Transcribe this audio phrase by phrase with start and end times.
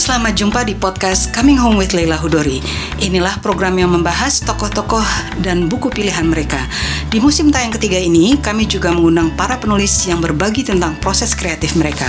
[0.00, 2.64] selamat jumpa di podcast Coming Home with Leila Hudori.
[3.04, 5.04] Inilah program yang membahas tokoh-tokoh
[5.44, 6.56] dan buku pilihan mereka.
[7.12, 11.76] Di musim tayang ketiga ini, kami juga mengundang para penulis yang berbagi tentang proses kreatif
[11.76, 12.08] mereka.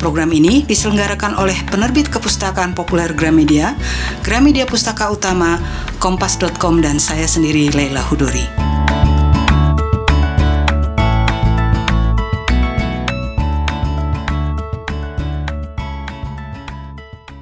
[0.00, 3.76] Program ini diselenggarakan oleh penerbit kepustakaan populer Gramedia,
[4.24, 5.60] Gramedia Pustaka Utama,
[6.00, 8.65] Kompas.com, dan saya sendiri Leila Hudori.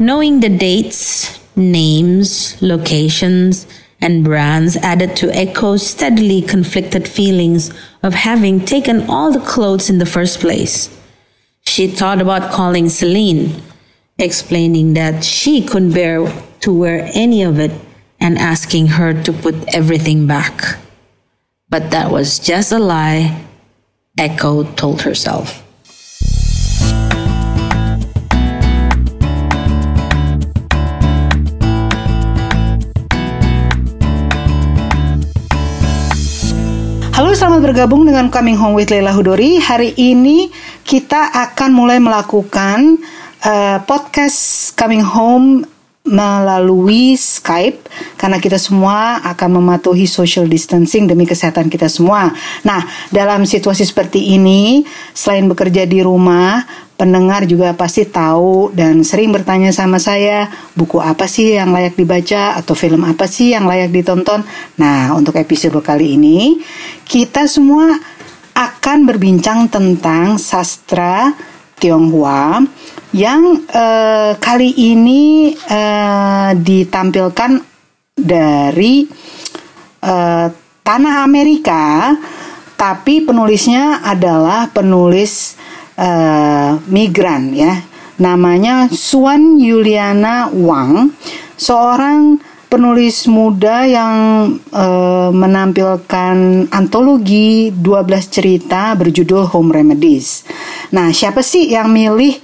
[0.04, 3.66] Knowing the dates, names, locations,
[4.02, 7.72] and brands added to Echo's steadily conflicted feelings
[8.02, 10.90] of having taken all the clothes in the first place.
[11.62, 13.62] She thought about calling Celine,
[14.18, 16.28] explaining that she couldn't bear
[16.60, 17.72] to wear any of it
[18.20, 20.76] and asking her to put everything back.
[21.70, 23.42] But that was just a lie,
[24.18, 25.63] Echo told herself.
[37.14, 39.62] Halo, selamat bergabung dengan Coming Home with Leila Hudori.
[39.62, 40.50] Hari ini
[40.82, 42.98] kita akan mulai melakukan
[43.38, 45.62] uh, podcast Coming Home
[46.02, 47.86] melalui Skype
[48.18, 52.34] karena kita semua akan mematuhi social distancing demi kesehatan kita semua.
[52.66, 52.82] Nah,
[53.14, 54.82] dalam situasi seperti ini,
[55.14, 60.46] selain bekerja di rumah, pendengar juga pasti tahu dan sering bertanya sama saya,
[60.78, 64.46] buku apa sih yang layak dibaca atau film apa sih yang layak ditonton.
[64.78, 66.62] Nah, untuk episode kali ini,
[67.02, 67.98] kita semua
[68.54, 71.34] akan berbincang tentang sastra
[71.74, 72.62] Tionghoa
[73.10, 77.58] yang uh, kali ini uh, ditampilkan
[78.14, 79.02] dari
[80.06, 80.46] uh,
[80.86, 82.14] tanah Amerika,
[82.78, 85.58] tapi penulisnya adalah penulis
[85.98, 87.82] uh, migran ya.
[88.14, 91.10] Namanya Suan Yuliana Wang,
[91.58, 92.38] seorang
[92.70, 94.14] penulis muda yang
[94.74, 100.42] uh, menampilkan antologi 12 cerita berjudul Home Remedies.
[100.90, 102.34] Nah, siapa sih yang milih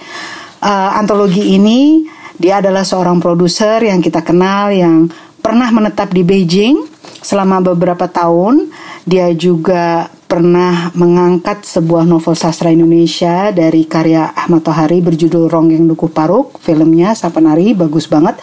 [0.63, 2.07] uh, antologi ini?
[2.41, 5.11] Dia adalah seorang produser yang kita kenal yang
[5.43, 6.87] pernah menetap di Beijing
[7.21, 8.71] selama beberapa tahun.
[9.05, 16.07] Dia juga pernah mengangkat sebuah novel sastra Indonesia dari karya Ahmad Tohari berjudul Ronggeng Duku
[16.07, 16.63] Paruk.
[16.63, 18.39] Filmnya Sapanari bagus banget.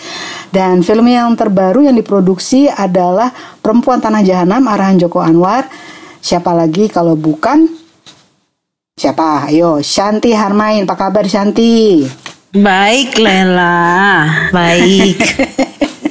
[0.52, 3.32] Dan film yang terbaru yang diproduksi adalah
[3.64, 5.72] Perempuan Tanah Jahanam arahan Joko Anwar.
[6.20, 7.88] Siapa lagi kalau bukan
[8.98, 9.48] Siapa?
[9.48, 10.84] Ayo, Shanti Harmain.
[10.84, 12.02] Apa kabar Shanti?
[12.50, 14.26] Baik, Lela.
[14.50, 15.22] Baik.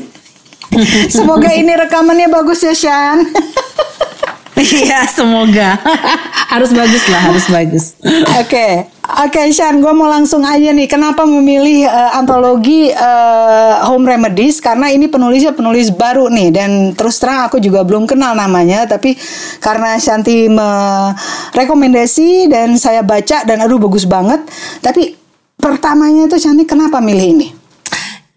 [1.19, 3.26] Semoga ini rekamannya bagus ya, Shan.
[4.56, 5.77] Iya, semoga.
[6.53, 7.93] harus bagus lah, harus bagus.
[8.41, 8.89] Oke.
[9.06, 10.91] Oke, okay, Shan, gue mau langsung aja nih.
[10.91, 14.59] Kenapa memilih uh, antologi uh, Home Remedies?
[14.59, 18.89] Karena ini penulisnya penulis baru nih, dan terus terang aku juga belum kenal namanya.
[18.89, 19.15] Tapi
[19.62, 24.43] karena Shanti merekomendasi dan saya baca dan aduh bagus banget.
[24.83, 25.15] Tapi
[25.55, 27.49] pertamanya tuh Shanti kenapa milih ini?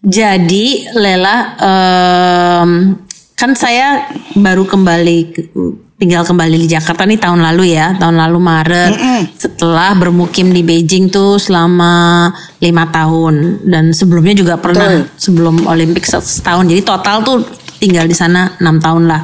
[0.00, 2.96] Jadi Lela, um,
[3.40, 4.04] kan saya
[4.36, 5.48] baru kembali
[5.96, 8.92] tinggal kembali di Jakarta nih tahun lalu ya, tahun lalu Maret.
[8.92, 9.20] Mm -mm.
[9.32, 12.28] Setelah bermukim di Beijing tuh selama
[12.60, 15.16] lima tahun dan sebelumnya juga pernah Betul.
[15.16, 16.68] sebelum Olimpik setahun.
[16.68, 17.40] Jadi total tuh
[17.80, 19.22] tinggal di sana enam tahun lah.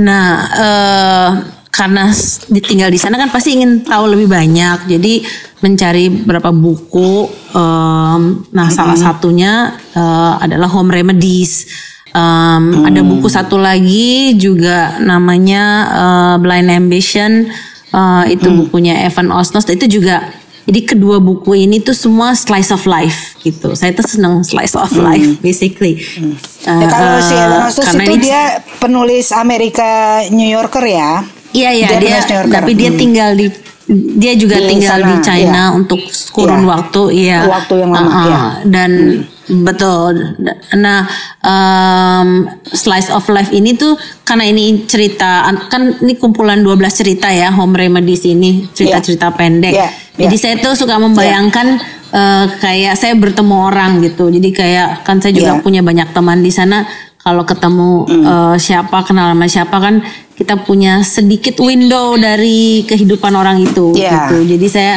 [0.00, 1.30] Nah, eh,
[1.68, 2.08] karena
[2.48, 4.88] ditinggal di sana kan pasti ingin tahu lebih banyak.
[4.88, 5.24] Jadi
[5.60, 7.28] mencari berapa buku.
[7.52, 8.16] Eh,
[8.48, 8.72] nah, mm -hmm.
[8.72, 11.68] salah satunya eh, adalah Home Remedies
[12.12, 12.88] Um, hmm.
[12.92, 17.48] Ada buku satu lagi juga namanya uh, Blind Ambition.
[17.92, 18.56] Uh, itu hmm.
[18.64, 19.64] bukunya Evan Osnos.
[19.68, 20.28] Itu juga
[20.68, 23.72] jadi kedua buku ini tuh semua slice of life gitu.
[23.72, 25.04] Saya tuh seneng slice of hmm.
[25.08, 25.98] life basically.
[25.98, 26.36] Hmm.
[26.68, 28.42] Uh, ya, kalau si Evan Osnos itu dia
[28.76, 31.24] penulis Amerika New Yorker ya.
[31.52, 33.00] Iya iya dia, dia tapi dia hmm.
[33.00, 33.48] tinggal di
[33.92, 35.76] dia juga di tinggal sana, di China ya.
[35.76, 36.00] untuk
[36.32, 36.68] kurun ya.
[36.68, 37.38] waktu iya.
[37.48, 38.28] Waktu yang lama uh -uh.
[38.28, 38.40] ya.
[38.68, 40.38] Dan hmm Betul.
[40.78, 41.02] Nah,
[41.42, 47.50] um, slice of life ini tuh karena ini cerita kan ini kumpulan 12 cerita ya
[47.50, 49.36] Home Remedies ini cerita-cerita yeah.
[49.36, 49.74] pendek.
[49.74, 49.90] Yeah.
[50.14, 50.42] Jadi yeah.
[50.42, 52.14] saya tuh suka membayangkan yeah.
[52.14, 54.30] uh, kayak saya bertemu orang gitu.
[54.30, 55.62] Jadi kayak kan saya juga yeah.
[55.64, 56.86] punya banyak teman di sana.
[57.22, 58.24] Kalau ketemu mm.
[58.26, 60.02] uh, siapa kenal sama siapa kan
[60.34, 64.26] kita punya sedikit window dari kehidupan orang itu yeah.
[64.26, 64.42] gitu.
[64.42, 64.94] Jadi saya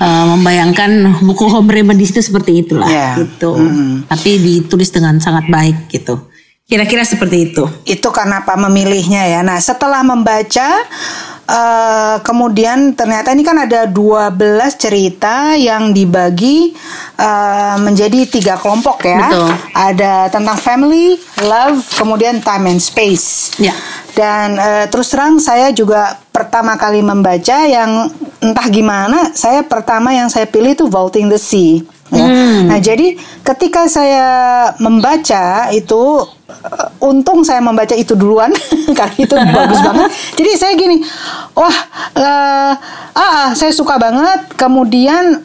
[0.00, 3.14] uh, membayangkan buku home remedies itu seperti itulah yeah.
[3.18, 3.56] gitu.
[3.56, 4.08] Mm.
[4.08, 6.20] Tapi ditulis dengan sangat baik gitu.
[6.66, 7.62] Kira-kira seperti itu.
[7.86, 9.40] Itu kenapa memilihnya ya.
[9.46, 10.82] Nah, setelah membaca
[11.46, 14.34] uh, kemudian ternyata ini kan ada 12
[14.74, 16.74] cerita yang dibagi
[17.22, 19.30] uh, menjadi tiga kelompok ya.
[19.30, 19.50] Betul.
[19.78, 21.14] Ada tentang family,
[21.46, 23.54] love, kemudian time and space.
[23.62, 23.70] Ya.
[24.18, 28.10] Dan uh, terus terang saya juga pertama kali membaca yang
[28.42, 31.86] entah gimana saya pertama yang saya pilih itu Vaulting the Sea.
[32.14, 32.22] Ya.
[32.22, 32.70] Hmm.
[32.70, 34.26] Nah, jadi ketika saya
[34.78, 38.54] membaca itu uh, untung saya membaca itu duluan
[38.98, 40.08] karena itu bagus banget.
[40.38, 40.96] Jadi saya gini,
[41.56, 41.76] wah,
[42.14, 42.72] uh,
[43.14, 44.54] ah, saya suka banget.
[44.54, 45.42] Kemudian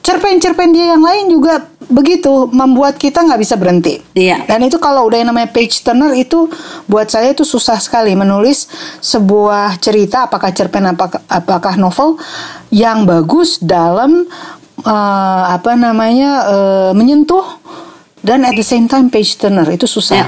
[0.00, 3.98] cerpen-cerpen dia yang lain juga begitu membuat kita nggak bisa berhenti.
[4.14, 4.46] Iya.
[4.46, 6.46] Dan itu kalau udah yang namanya page turner itu
[6.86, 8.70] buat saya itu susah sekali menulis
[9.02, 12.16] sebuah cerita apakah cerpen apakah, apakah novel
[12.70, 14.30] yang bagus dalam
[14.84, 17.44] uh, apa namanya uh, menyentuh
[18.20, 20.24] dan at the same time page turner itu susah.
[20.24, 20.26] Ya.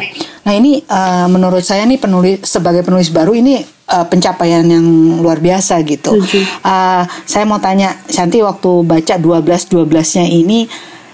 [0.49, 3.61] Nah ini uh, menurut saya nih penulis sebagai penulis baru ini
[3.93, 4.85] uh, pencapaian yang
[5.21, 6.17] luar biasa gitu.
[6.65, 10.65] Uh, saya mau tanya Shanti waktu baca 12 12-nya ini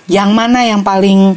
[0.08, 1.37] yang mana yang paling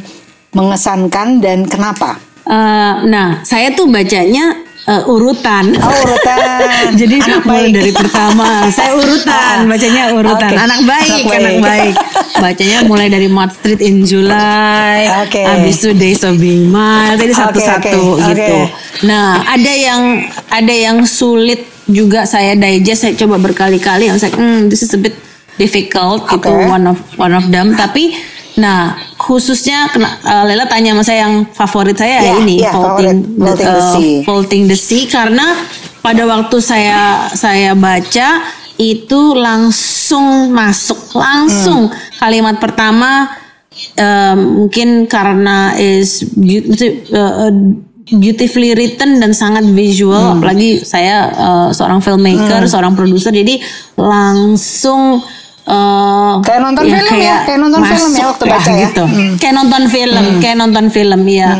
[0.52, 2.20] mengesankan dan kenapa?
[2.42, 4.58] Eh, nah, saya tuh bacanya
[4.88, 5.64] eh, urutan.
[5.78, 6.38] Oh urutan.
[7.00, 7.74] Jadi Anak mulai baik.
[7.78, 10.50] dari pertama saya urutan, bacanya urutan.
[10.50, 10.56] Oke.
[10.58, 11.94] Anak baik, Anak anak baik.
[12.32, 15.42] Bacanya mulai dari Mud Street in July, Oke.
[15.42, 18.56] habis itu Days of Being Mild, jadi satu-satu oke, gitu.
[18.66, 19.06] oke.
[19.06, 24.70] Nah, ada yang ada yang sulit juga saya digest, saya coba berkali-kali yang saya, hmm,
[24.70, 25.14] this is a bit
[25.60, 26.70] difficult itu Oke.
[26.70, 27.74] one of one of them.
[27.76, 28.14] Tapi,
[28.54, 33.16] nah khususnya kena- eh, Lela tanya sama saya yang favorit saya Ya, ini ya, Vaulting,
[33.16, 34.20] favorit, Vaulting the uh.
[34.22, 35.46] Vaulting the Sea karena
[35.98, 37.00] pada waktu saya
[37.30, 38.44] saya baca
[38.76, 41.96] itu langsung masuk langsung Hmm.
[42.18, 43.30] kalimat pertama
[43.94, 47.52] um, mungkin karena is beau- maksudnya, uh, uh,
[48.12, 50.34] beautifully written dan sangat visual Hmm.
[50.36, 53.56] apalagi saya uh, seorang filmmaker seorang produser jadi
[53.96, 55.22] langsung
[55.68, 58.80] uh, Kayak nonton film ya, kayak nonton film ya waktu baca ya.
[58.88, 59.04] gitu.
[59.04, 59.32] Hmm.
[59.38, 61.50] Kayak nonton film, kayak nonton film ya.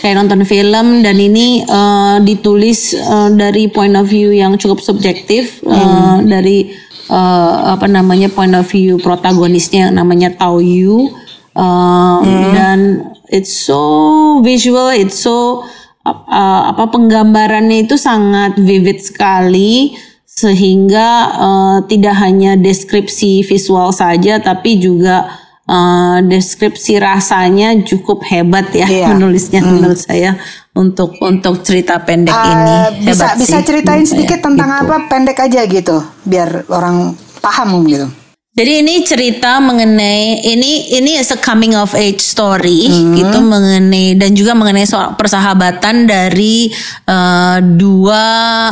[0.00, 5.62] Kayak nonton film dan ini uh, ditulis uh, dari point of view yang cukup subjektif
[5.68, 6.72] uh, dari
[7.12, 11.22] uh, apa namanya point of view protagonisnya yang namanya Tao Yu
[11.52, 12.24] Uh,
[12.56, 15.60] dan it's so visual, it's so
[16.08, 19.92] uh, apa penggambarannya itu sangat vivid sekali
[20.32, 25.28] sehingga uh, tidak hanya deskripsi visual saja tapi juga
[25.68, 29.06] uh, deskripsi rasanya cukup hebat ya Iya.
[29.12, 30.40] menulisnya menurut saya
[30.72, 34.80] untuk untuk cerita pendek Uh, ini bisa hebat bisa sih ceritain saya, sedikit tentang gitu.
[34.88, 37.12] apa pendek aja gitu biar orang
[37.44, 38.08] paham gitu.
[38.52, 42.84] Jadi ini cerita mengenai ini ini is a coming of age story
[43.16, 46.68] gitu mengenai dan juga mengenai soal persahabatan dari
[47.08, 48.24] eh, dua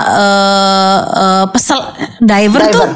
[0.04, 1.80] eh, eh, pesel
[2.20, 2.76] diver, Diver.
[2.76, 2.88] tuh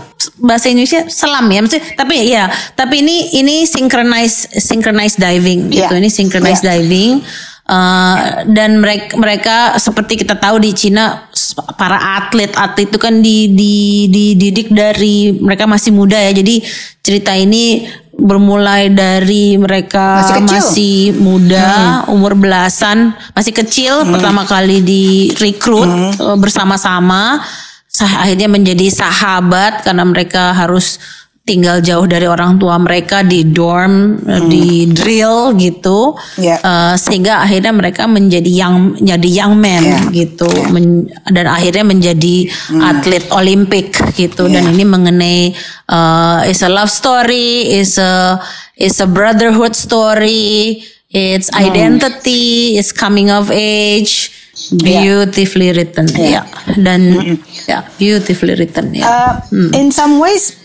[0.45, 2.45] bahasa Indonesia selam ya maksudnya tapi ya
[2.77, 6.01] tapi ini ini synchronized synchronized diving gitu Iya.
[6.05, 7.25] ini synchronized diving
[7.65, 11.33] Uh, dan mereka mereka seperti kita tahu di Cina
[11.81, 16.37] para atlet atlet itu kan di, di dididik dari mereka masih muda ya.
[16.37, 16.61] Jadi
[17.01, 20.61] cerita ini bermulai dari mereka Masih kecil.
[20.61, 21.69] masih muda
[22.13, 25.89] umur belasan masih kecil pertama kali direkrut
[26.21, 27.41] uh, bersama-sama.
[27.89, 31.01] Sah- akhirnya menjadi sahabat karena mereka harus
[31.45, 34.17] tinggal jauh dari orang tua mereka di dorm
[34.49, 36.17] di drill gitu.
[36.41, 36.57] Ya.
[36.57, 40.01] Eh, sehingga akhirnya mereka menjadi young jadi young man Ya.
[40.09, 40.49] gitu.
[40.73, 42.49] Men- dan akhirnya menjadi
[42.81, 44.49] atlet Olimpik gitu.
[44.49, 44.73] Dan Ya.
[44.73, 45.41] ini mengenai
[45.85, 48.41] eh, is a love story is a
[48.81, 50.81] is a brotherhood story
[51.13, 54.33] it's identity it's coming of age
[54.81, 56.09] beautifully written.
[56.17, 56.49] Ya.
[56.73, 57.37] Dan
[57.69, 59.05] ya beautifully written ya.
[59.05, 59.33] Uh,
[59.77, 60.64] In some ways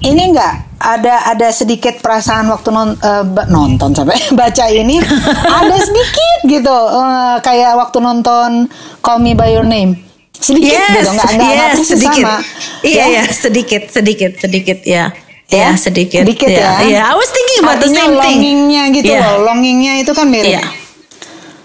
[0.00, 2.94] ini enggak ada ada sedikit perasaan waktu non,
[3.26, 5.00] ba- nonton sampai baca ini
[5.42, 10.02] ada sedikit gitu eh, kayak waktu nonton Call Me by Your Name
[10.32, 12.24] sedikit gitu nggak nggak nggak persis sedikit.
[12.24, 12.36] sama
[12.82, 13.06] Iya, Ya.
[13.08, 15.04] ya, sedikit, sedikit, sedikit ya.
[15.46, 16.22] Ya, Ya, sedikit.
[16.22, 16.82] sedikit ya.
[16.82, 18.36] Iya, I was thinking about the Artinya same thing.
[18.36, 19.22] longingnya gitu Iya.
[19.24, 20.62] loh longingnya itu kan mirip Iya.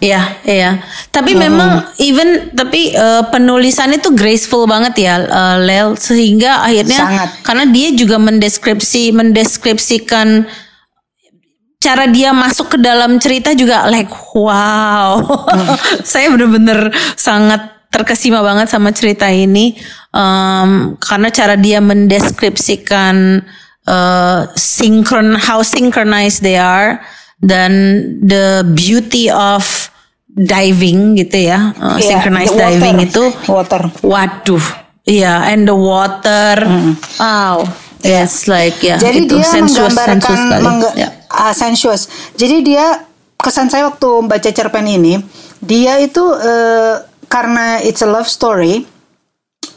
[0.01, 0.81] Iya, iya.
[1.13, 1.41] Tapi Hmm.
[1.45, 7.29] memang even tapi eh, penulisannya tuh graceful banget ya, eh, Lel, sehingga akhirnya Sangat.
[7.45, 10.49] karena dia juga mendeskripsi mendeskripsikan
[11.77, 15.21] cara dia masuk ke dalam cerita juga like wow.
[15.21, 15.77] Hmm.
[16.17, 17.61] Saya bener-bener sangat
[17.93, 19.77] terkesima banget sama cerita ini
[20.11, 23.39] Em, karena cara dia mendeskripsikan
[23.87, 26.99] eh, synchron how synchronized they are
[27.39, 27.71] dan
[28.19, 29.87] the beauty of
[30.33, 32.67] diving gitu ya, uh, Yeah, synchronized water.
[32.69, 33.81] diving itu, Water.
[34.01, 34.65] waduh,
[35.03, 36.55] iya, and the water,
[37.17, 37.67] wow,
[37.99, 40.63] yes, like ya, Jadi itu dia sensuous, menggambarkan sensuous sekali.
[40.63, 41.09] mengga- Ya.
[41.27, 42.01] ah, sensuous.
[42.33, 42.85] Jadi dia
[43.35, 45.19] kesan saya waktu baca cerpen ini,
[45.59, 46.95] dia itu eh,
[47.25, 48.87] karena it's a love story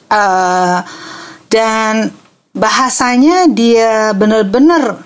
[0.07, 0.79] eh,
[1.49, 2.11] dan
[2.53, 5.03] bahasanya dia benar-benar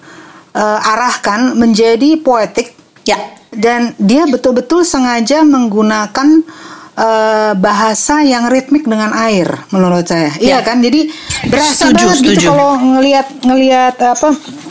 [0.50, 3.16] eh, arahkan menjadi poetik Ya.
[3.58, 6.46] Dan dia betul-betul sengaja menggunakan
[6.94, 10.64] eh, bahasa yang ritmik dengan air menurut saya iya Ya.
[10.64, 11.10] kan jadi
[11.46, 12.46] berasa Setuju, banget gitu setuju.
[12.48, 14.28] kalau ngelihat ngelihat apa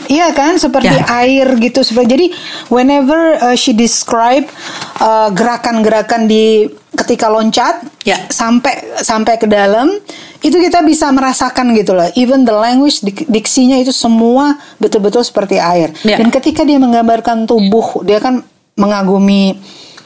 [0.08, 1.04] iya kan seperti Ya.
[1.18, 2.26] air gitu seperti jadi
[2.68, 4.44] whenever uh, she describe
[4.98, 8.16] uh, gerakan-gerakan di ketika loncat Ya.
[8.26, 9.92] sampai sampai ke dalam
[10.38, 15.56] itu kita bisa merasakan gitu loh even the language dik- diksinya itu semua betul-betul seperti
[15.56, 16.16] air Ya.
[16.16, 18.40] dan ketika dia menggambarkan tubuh dia kan
[18.78, 19.58] mengagumi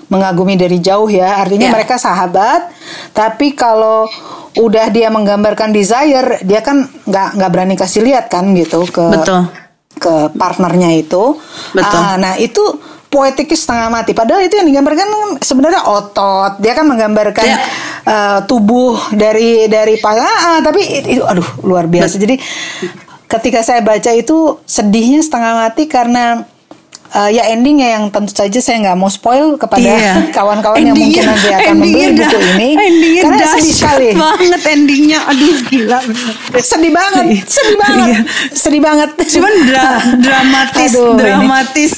[0.09, 1.73] mengagumi dari jauh ya artinya Ya.
[1.73, 2.69] mereka sahabat
[3.13, 4.05] tapi kalau
[4.55, 9.49] udah dia menggambarkan desire dia kan nggak nggak berani kasih lihat kan gitu ke Betul.
[9.97, 11.41] ke partnernya itu
[11.73, 11.97] Betul.
[11.97, 12.61] Ah, nah itu
[13.09, 17.57] poetiknya setengah mati padahal itu yang digambarkan kan sebenarnya otot dia kan menggambarkan Ya.
[18.05, 22.37] eh, tubuh dari dari pa- ah, ah, tapi itu, itu aduh luar biasa jadi
[23.25, 26.45] ketika saya baca itu sedihnya setengah mati karena
[27.13, 30.15] eh, ya endingnya yang tentu saja saya nggak mau spoil kepada Iya.
[30.37, 35.19] kawan-kawan yang mungkin nanti akan membeli endingnya buku ini endingnya karena sedih sekali banget endingnya
[35.25, 35.99] aduh gila
[36.59, 38.21] sedih banget sedih banget Iya.
[38.51, 41.93] sedih banget cuman dra- dramatis Aduh, dramatis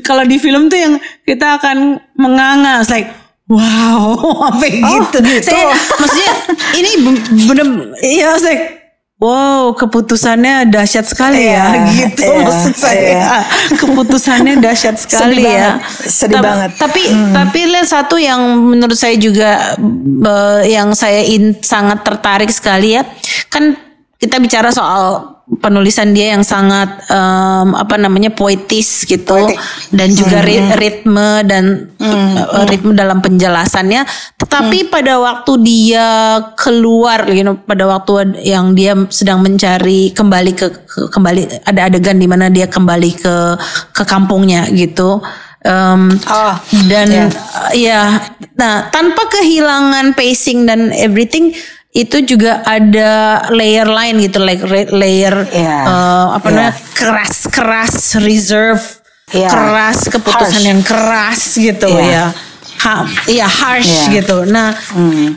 [0.00, 1.76] kalau di film tuh yang kita akan
[2.14, 3.10] menganga It's like
[3.46, 4.14] wow
[4.48, 5.18] sampai gitu.
[5.20, 5.42] gitu.
[5.44, 6.32] saya maksudnya
[6.74, 7.66] ini be- bener
[8.00, 8.79] iya it's like
[9.20, 13.00] Wow, keputusannya dahsyat sekali ya, Iya, gitu iya, maksud saya.
[13.04, 13.28] iya.
[13.76, 15.76] Keputusannya dahsyat sekali Sedih ya.
[15.76, 16.70] banget, sedih Ta- banget.
[16.72, 16.80] Hmm.
[16.80, 19.76] Tapi tapi lihat satu yang menurut saya juga
[20.24, 23.04] eh, yang saya in, sangat tertarik sekali ya,
[23.52, 23.76] kan
[24.16, 29.58] kita bicara soal penulisan dia yang sangat em, apa namanya poetis gitu Poetik.
[29.90, 30.70] dan juga Hmm.
[30.78, 31.64] ritme dan
[31.98, 34.06] eh, ritme dalam penjelasannya
[34.38, 34.90] tetapi Hmm.
[34.90, 36.06] pada waktu dia
[36.54, 42.14] keluar you know, pada waktu yang dia sedang mencari kembali ke, ke- kembali ada adegan
[42.14, 43.36] di mana dia kembali ke
[43.90, 45.18] ke kampungnya gitu
[45.60, 46.56] Em, Oh,
[46.88, 47.26] dan ya.
[47.28, 48.00] uh, ya
[48.56, 51.52] nah tanpa kehilangan pacing dan everything
[51.90, 55.78] itu juga ada layer lain gitu like layer Iya.
[55.82, 56.54] uh, apa Iya.
[56.54, 58.84] namanya keras keras reserve
[59.30, 59.50] Iya.
[59.50, 60.70] keras keputusan Harsh.
[60.70, 62.06] yang keras gitu Iya.
[62.06, 62.24] ya
[62.80, 62.94] ha,
[63.26, 64.06] iya harsh.
[64.06, 64.12] Hmm.
[64.14, 64.70] gitu nah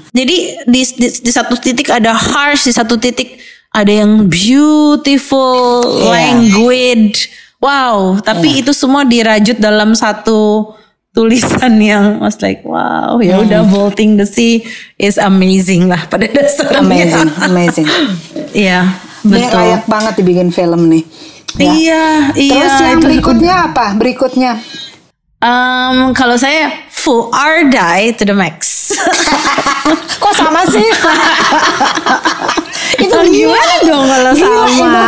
[0.10, 3.42] jadi di, di di satu titik ada harsh di satu titik
[3.74, 6.10] ada yang beautiful Iya.
[6.14, 7.18] languid
[7.58, 10.70] wow tapi itu semua dirajut dalam satu
[11.14, 13.46] tulisan yang was like wow ya Hmm.
[13.46, 14.66] udah vaulting the sea
[14.98, 17.88] is amazing lah pada dasarnya amazing amazing
[18.56, 18.86] Iya
[19.24, 21.02] Ini betul layak banget dibikin film nih.
[21.56, 21.72] Ya.
[21.72, 22.04] iya
[22.34, 23.86] iya Terus yang itu- berikutnya apa?
[23.94, 24.52] Berikutnya
[25.38, 28.96] Um, kalau saya full or die to the max.
[30.24, 30.80] kok sama sih?
[32.98, 33.52] itu Oh, dia.
[33.52, 35.06] gimana dong kalau Gila, sama?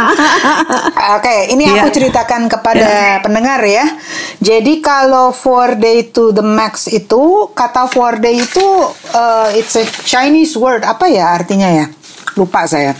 [1.19, 1.95] Oke, ini aku Iya.
[1.95, 3.83] ceritakan kepada pendengar ya.
[4.39, 8.65] Jadi kalau four day to the max itu kata four day itu
[9.11, 11.85] uh, it's a Chinese word apa ya artinya ya?
[12.35, 12.95] Lupa saya.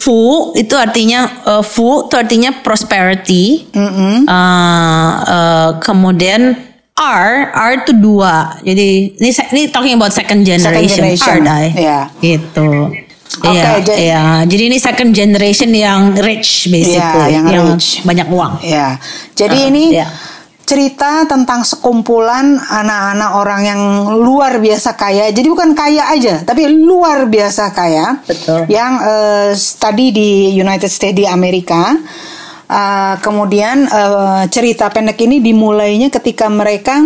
[0.00, 3.64] Fu itu artinya uh, fu itu artinya prosperity.
[3.72, 6.52] Uh, uh, kemudian
[6.94, 8.60] R R itu dua.
[8.60, 11.08] Jadi ini ini talking about second generation.
[11.08, 11.68] generation, R die.
[11.80, 12.00] iya.
[12.20, 12.68] Gitu.
[13.42, 14.24] Oke, Iya, jadi- iya.
[14.46, 18.00] Jadi ini second generation yang rich basically, Iya, yang rich.
[18.02, 18.62] banyak uang.
[18.62, 18.96] Ya,
[19.34, 20.06] jadi Ah, ini iya.
[20.64, 23.80] cerita tentang sekumpulan anak-anak orang yang
[24.16, 25.28] luar biasa kaya.
[25.28, 28.22] Jadi bukan kaya aja, tapi luar biasa kaya.
[28.24, 28.64] Betul.
[28.70, 31.92] Yang eh, study di United States di Amerika.
[32.64, 36.96] Eh, kemudian eh, cerita pendek ini dimulainya ketika mereka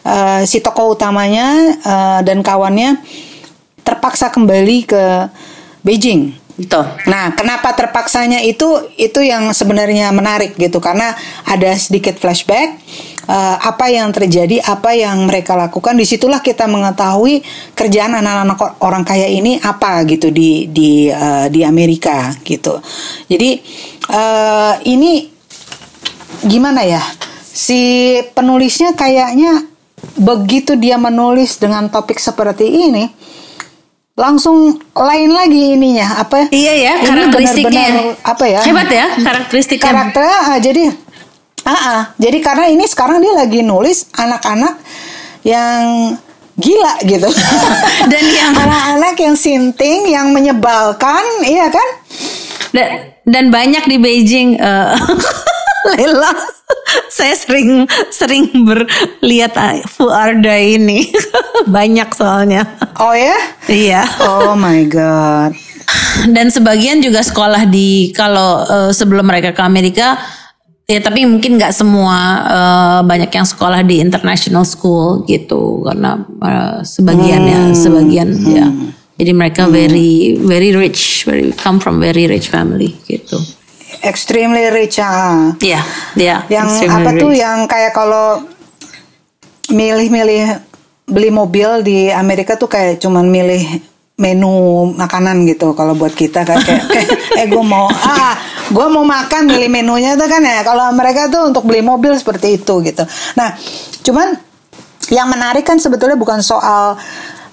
[0.00, 3.00] eh, si tokoh utamanya eh, dan kawannya
[3.80, 5.04] terpaksa kembali ke
[5.80, 6.36] Beijing.
[6.60, 6.84] Betul.
[7.08, 11.16] Nah, kenapa terpaksanya itu itu yang sebenarnya menarik gitu karena
[11.48, 12.76] ada sedikit flashback
[13.24, 15.96] eh, apa yang terjadi, apa yang mereka lakukan.
[15.96, 17.40] Di situlah kita mengetahui
[17.72, 22.76] kerjaan anak-anak orang kaya ini apa gitu di di eh, di Amerika gitu.
[23.24, 23.50] Jadi
[24.12, 25.32] eh, ini
[26.44, 27.00] gimana ya?
[27.40, 29.64] Si penulisnya kayaknya
[30.20, 33.08] begitu dia menulis dengan topik seperti ini
[34.20, 37.84] langsung lain lagi ininya apa Iya ya, ini karakteristiknya.
[37.88, 39.84] benar-benar apa ya Hebat ya karakteristiknya.
[39.88, 40.82] karakter ah, jadi
[41.64, 42.00] ah, ah.
[42.20, 44.76] jadi karena ini sekarang dia lagi nulis anak-anak
[45.40, 46.12] yang
[46.60, 47.24] gila gitu.
[48.12, 51.88] Dan yang anak-anak yang sinting, yang menyebalkan, iya kan?
[52.70, 52.88] dan,
[53.24, 54.92] dan banyak di Beijing eh,
[55.98, 56.32] Lela
[57.08, 61.08] saya sering sering berlihat ah, Fuarda ini.
[61.76, 62.66] Banyak soalnya.
[62.98, 63.36] Oh ya?
[63.68, 64.02] iya.
[64.20, 65.54] Oh my god.
[66.30, 70.18] dan sebagian juga sekolah di kalau eh, sebelum mereka ke Amerika
[70.86, 76.78] ya tapi mungkin nggak semua eh, banyak yang sekolah di international school gitu karena eh,
[76.86, 78.68] sebagian ya sebagian ya.
[79.20, 83.36] Jadi mereka very very rich very come from very rich family gitu
[84.00, 85.52] Extremely rich ah.
[85.60, 85.80] Iya,
[86.16, 86.36] iya.
[86.48, 87.44] Yang apa tuh rich.
[87.44, 88.42] yang kayak kalau
[89.70, 90.58] milih-milih
[91.10, 93.62] beli mobil di Amerika tuh kayak cuman milih
[94.20, 97.08] menu makanan gitu kalau buat kita kan kayak, kayak
[97.40, 98.36] eh gue mau ah
[98.68, 102.60] gue mau makan milih menunya tuh kan ya kalau mereka tuh untuk beli mobil seperti
[102.60, 103.02] itu gitu
[103.32, 103.56] nah
[104.04, 104.36] cuman
[105.08, 107.00] yang menarik kan sebetulnya bukan soal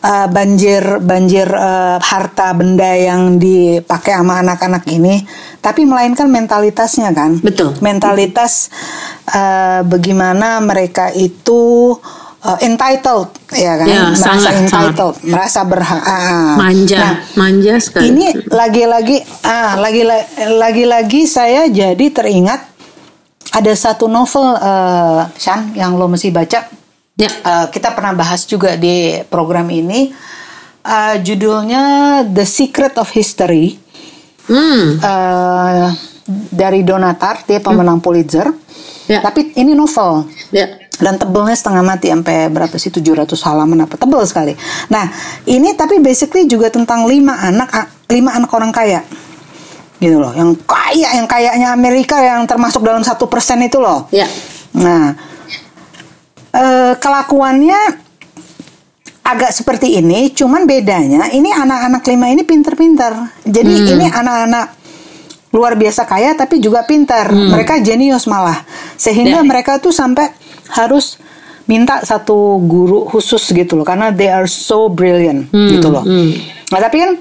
[0.04, 5.24] uh, banjir banjir uh, harta benda yang dipakai sama anak-anak ini
[5.62, 7.76] tapi melainkan mentalitasnya kan Betul.
[7.82, 8.70] mentalitas
[9.32, 11.94] uh, bagaimana mereka itu
[12.44, 16.56] uh, entitled ya kan Ya, merasa sangat, entitled merasa berhak ah.
[16.60, 18.14] manja, Nah, manja sekali.
[18.14, 20.04] ini lagi-lagi ah lagi
[20.38, 22.62] lagi-lagi saya jadi teringat
[23.56, 26.68] ada satu novel uh, Shan yang lo mesti baca
[27.18, 30.14] ya, Uh, kita pernah bahas juga di program ini.
[30.88, 33.76] Uh, judulnya The Secret of History.
[34.48, 35.92] Hmm, uh,
[36.54, 38.48] dari Donatar dia pemenang Pulitzer.
[39.08, 39.24] Ya.
[39.24, 40.28] tapi ini novel.
[40.52, 40.68] Ya,
[41.00, 43.96] dan tebelnya setengah mati sampai berapa sih 700 halaman apa.
[43.96, 44.54] Tebel sekali.
[44.92, 45.08] Nah
[45.48, 49.08] ini tapi basically juga tentang lima anak lima anak orang kaya.
[50.04, 50.36] Gitu loh.
[50.36, 54.12] Yang kaya yang kayanya Amerika yang termasuk dalam satu persen itu loh.
[54.12, 54.28] Ya,
[54.78, 55.18] Nah,
[56.54, 57.80] eh, kelakuannya
[59.28, 63.44] agak seperti ini, cuman bedanya ini anak-anak lima ini pinter-pinter.
[63.44, 64.66] Jadi ini anak-anak
[65.52, 67.32] luar biasa kaya tapi juga pintar.
[67.36, 68.64] Mereka jenius malah,
[68.96, 69.48] sehingga Ya.
[69.48, 70.32] mereka tuh sampai
[70.72, 71.20] harus
[71.68, 76.08] minta satu guru khusus gitu loh, karena they are so brilliant gitu loh.
[76.72, 77.12] Nah tapi kan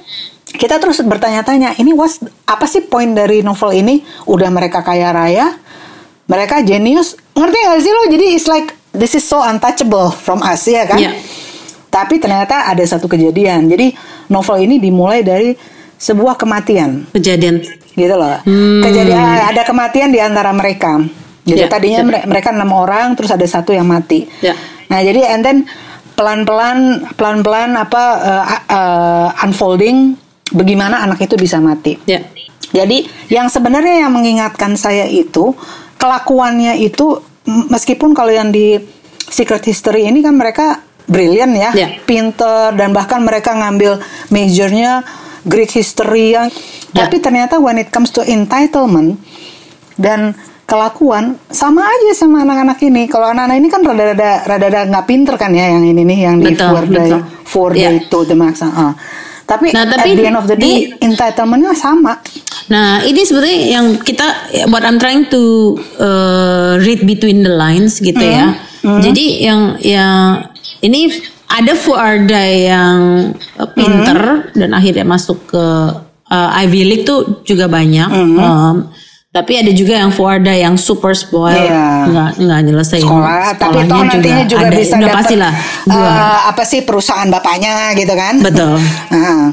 [0.46, 4.06] kita terus bertanya-tanya, ini was apa sih poin dari novel ini?
[4.30, 5.58] Udah mereka kaya raya,
[6.30, 8.02] mereka jenius, ngerti gak sih lo?
[8.14, 10.98] Jadi it's like this is so untouchable from us ya kan?
[10.98, 11.12] Iya.
[11.87, 13.68] Tapi ternyata ada satu kejadian.
[13.68, 13.92] Jadi
[14.28, 15.56] novel ini dimulai dari
[15.96, 17.64] sebuah kematian kejadian.
[17.96, 18.37] gitu loh.
[18.44, 18.85] Hmm.
[18.85, 19.16] Kejadian
[19.48, 21.00] ada kematian di antara mereka.
[21.46, 24.26] Jadi Ya, tadinya mere- mereka enam orang, terus ada satu yang mati.
[24.42, 24.52] Ya.
[24.90, 25.59] Nah jadi and then
[26.12, 30.18] pelan-pelan, pelan-pelan apa uh, uh, unfolding,
[30.50, 31.96] bagaimana anak itu bisa mati.
[32.04, 32.20] Ya,
[32.74, 35.54] Jadi yang sebenarnya yang mengingatkan saya itu
[35.96, 38.78] kelakuannya itu meskipun kalau yang di
[39.26, 41.88] Secret History ini kan mereka brilian ya, Ya.
[42.02, 45.06] pinter dan bahkan mereka ngambil majornya
[45.42, 46.50] Greek history yang
[46.90, 47.04] Ya.
[47.04, 49.14] tapi ternyata when it comes to entitlement
[49.94, 53.06] dan kelakuan sama aja sama anak-anak ini.
[53.06, 56.50] Kalau anak-anak ini kan rada-rada rada-rada nggak pinter kan ya yang ini nih yang di
[56.50, 57.22] Betul, four day betul.
[57.46, 57.87] four Ya.
[57.87, 58.59] day to the max.
[58.61, 58.90] ah.
[59.46, 62.18] Tapi, Nah, at tapi the end of the day di- entitlementnya sama.
[62.66, 64.26] Nah, ini sebenarnya yang kita
[64.66, 65.42] what I'm trying to
[65.96, 68.59] uh, read between the lines gitu ya.
[68.82, 70.46] Jadi yang yang
[70.78, 71.11] ini
[71.46, 72.98] ada Fuarda yang
[73.72, 75.64] pinter dan akhirnya masuk ke
[76.26, 78.11] uh, Ivy League tuh juga banyak.
[78.11, 78.76] Um,
[79.37, 82.09] tapi ada juga yang Fuarda yang super spoiled, Iya.
[82.09, 85.53] nggak nggak nyelesain sekolah tapi toh nantinya juga, ada, bisa dapat pastilah
[85.85, 88.81] eh, apa sih perusahaan bapaknya gitu kan Betul.
[89.12, 89.53] Nah,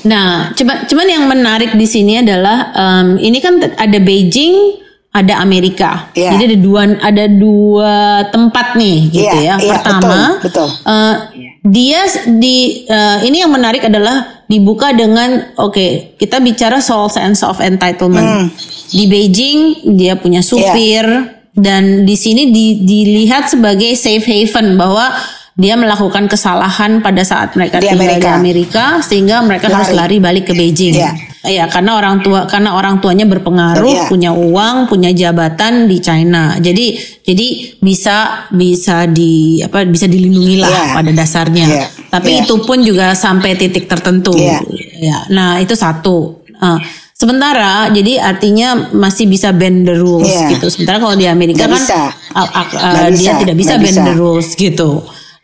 [0.00, 4.80] Nah, cuman cuman yang menarik di sini adalah em, ini kan ada Beijing,
[5.12, 6.08] ada Amerika.
[6.16, 6.32] Iya.
[6.32, 7.94] Jadi ada dua ada dua
[8.32, 9.54] tempat nih gitu Iya, ya.
[9.60, 10.68] iya, Pertama, betul, betul.
[10.88, 11.14] eh,
[11.60, 12.00] dia
[12.32, 12.56] di
[12.88, 18.26] eh, ini yang menarik adalah dibuka dengan oke, kita bicara soal sense of entitlement.
[18.26, 18.48] Hmm.
[18.90, 21.06] Di Beijing dia punya supir
[21.54, 25.14] dan di sini di- dilihat sebagai safe haven bahwa
[25.60, 28.30] dia melakukan kesalahan pada saat mereka Di tinggal di Amerika.
[28.34, 30.16] Amerika sehingga mereka harus Lari.
[30.16, 30.96] lari balik ke Beijing.
[30.96, 31.12] Iya.
[31.40, 34.08] Iya, karena orang tua karena orang tuanya berpengaruh, Iya.
[34.08, 36.56] punya uang, punya jabatan di China.
[36.56, 37.46] Jadi jadi
[37.76, 40.84] bisa bisa di apa bisa dilindungi lah Iya.
[40.96, 41.66] pada dasarnya.
[41.68, 41.84] Iya.
[42.08, 42.40] Tapi Iya.
[42.44, 44.32] itu pun juga sampai titik tertentu.
[44.32, 44.60] Iya.
[45.00, 45.16] Ya.
[45.28, 46.44] Nah, itu satu.
[46.56, 46.76] Ah,
[47.14, 50.56] sementara jadi artinya masih bisa bend the rules Iya.
[50.56, 50.68] gitu.
[50.68, 52.00] Sementara kalau di Amerika Nggak kan bisa.
[52.32, 54.04] ah, ah, Nggak dia bisa, tidak bisa nggak bend bisa.
[54.04, 54.90] the rules gitu.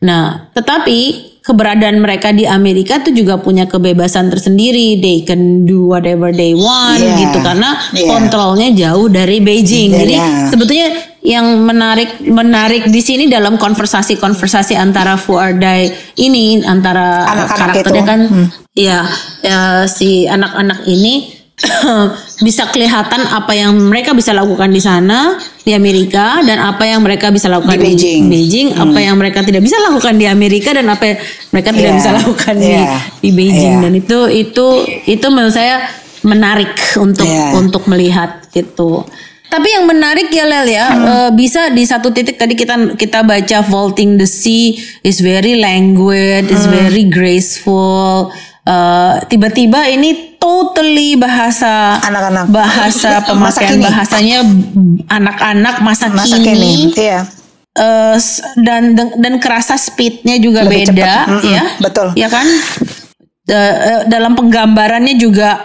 [0.02, 0.98] Nah, tetapi
[1.40, 4.98] keberadaan mereka di Amerika tuh juga punya kebebasan tersendiri.
[4.98, 7.22] They can do whatever they want Yeah.
[7.22, 8.11] gitu karena Yeah.
[8.11, 9.94] kontrolnya jauh dari Beijing.
[9.94, 10.00] Yeah.
[10.02, 10.14] Jadi
[10.50, 10.88] sebetulnya
[11.22, 15.87] yang menarik menarik di sini dalam konversasi-konversasi antara Fuardai
[16.18, 18.11] ini antara Anak-anak karakternya itu.
[18.11, 18.20] kan
[18.74, 18.98] ya,
[19.40, 21.30] ya si anak-anak ini
[22.47, 27.33] bisa kelihatan apa yang mereka bisa lakukan di sana di Amerika dan apa yang mereka
[27.33, 28.23] bisa lakukan Di Beijing.
[28.29, 31.19] Beijing, apa yang mereka tidak bisa lakukan di Amerika dan apa yang
[31.51, 31.99] mereka tidak Yeah.
[31.99, 33.01] bisa lakukan di Yeah.
[33.25, 33.85] di Beijing Yeah.
[33.88, 34.66] dan itu itu
[35.09, 35.88] itu menurut saya
[36.23, 37.57] menarik untuk Yeah.
[37.57, 39.09] untuk melihat gitu.
[39.47, 41.07] Tapi yang menarik ya Lel ya Hmm.
[41.07, 46.51] eh, bisa di satu titik tadi kita kita baca vaulting the sea is very languid,
[46.53, 46.75] is Hmm.
[46.75, 48.29] very graceful.
[48.66, 52.50] Eh, tiba-tiba ini totally bahasa Anak-anak.
[52.50, 53.85] bahasa Masa pemakaian kini.
[53.85, 54.38] bahasanya
[55.07, 56.72] anak-anak masa, Masa kini, kini.
[56.98, 57.20] Iya.
[58.16, 61.14] S- dan dan kerasa speednya juga Lebih beda.
[61.29, 62.09] Mm-mm, ya betul.
[62.16, 62.42] ya kan
[63.46, 63.74] eh,
[64.07, 65.62] dalam penggambarannya juga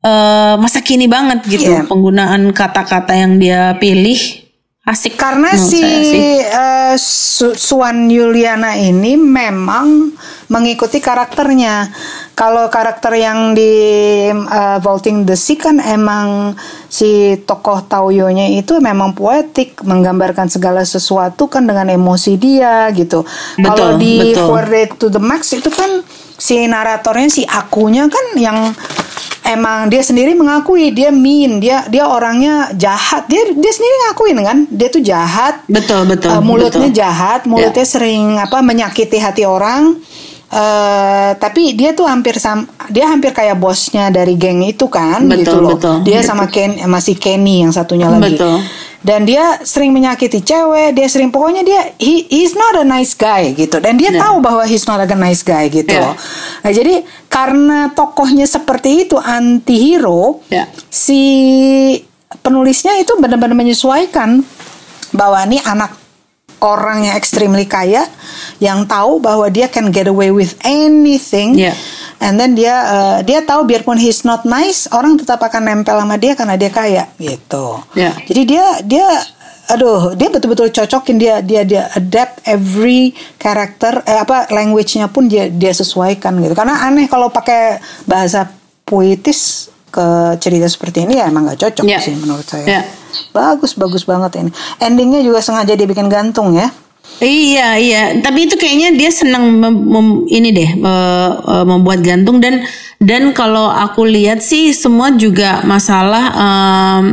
[0.00, 1.84] eh, masa kini banget gitu Iya.
[1.84, 4.16] penggunaan kata-kata yang dia pilih
[4.84, 5.82] asik Karena si
[6.40, 10.14] eh, Su- Suan Yuliana ini memang
[10.48, 11.92] mengikuti karakternya.
[12.32, 13.72] Kalau karakter yang di
[14.32, 16.56] eh, Vaulting the Sea kan emang
[16.88, 23.24] si tokoh Taoyonya itu memang poetik, menggambarkan segala sesuatu kan dengan emosi dia gitu.
[23.60, 24.48] Kalau di betul.
[24.48, 26.02] For Day to the Max itu kan
[26.38, 28.70] si naratornya si akunya kan yang
[29.48, 34.58] emang dia sendiri mengakui dia mean dia dia orangnya jahat dia dia sendiri ngakuin kan
[34.68, 37.00] dia tuh jahat betul betul Uh, mulutnya betul.
[37.00, 39.96] Jahat mulutnya sering apa menyakiti hati orang
[40.48, 45.38] eh tapi dia tuh hampir sam dia hampir kayak bosnya dari geng itu kan Betul,
[45.44, 45.96] gitu loh betul.
[46.08, 48.64] dia sama Ken masih Kenny yang satunya lagi Betul.
[49.04, 53.52] dan dia sering menyakiti cewek dia sering pokoknya dia he, he's not a nice guy
[53.52, 54.24] gitu dan dia Ya.
[54.24, 56.16] tahu bahwa he's not a nice guy gitu loh
[56.64, 60.64] nah jadi karena tokohnya seperti itu anti hero Ya.
[60.88, 61.20] si
[62.40, 64.40] penulisnya itu benar-benar menyesuaikan
[65.12, 65.92] bahwa ini anak
[66.60, 68.02] orang yang extremely kaya
[68.58, 71.74] yang tahu bahwa dia can get away with anything Yeah.
[72.18, 76.16] and then dia uh, dia tahu biarpun he's not nice orang tetap akan nempel sama
[76.16, 78.14] dia karena dia kaya gitu Yeah.
[78.24, 79.06] jadi dia dia
[79.68, 85.46] aduh dia betul-betul cocokin dia dia dia adapt every karakter eh, apa language-nya pun dia
[85.46, 88.48] dia sesuaikan gitu karena aneh kalau pakai bahasa
[88.82, 90.04] puitis ke
[90.36, 92.00] cerita seperti ini ya emang nggak cocok Ya.
[92.00, 92.80] sih menurut saya Ya.
[93.32, 94.50] Bagus bagus banget ini.
[94.78, 96.70] Endingnya juga sengaja dibikin gantung ya.
[97.18, 102.38] Iya iya, tapi itu kayaknya dia senang mem- ini deh eh, eh, membuat gantung.
[102.38, 102.62] Dan
[103.02, 107.04] dan kalau aku lihat sih semua juga masalah em,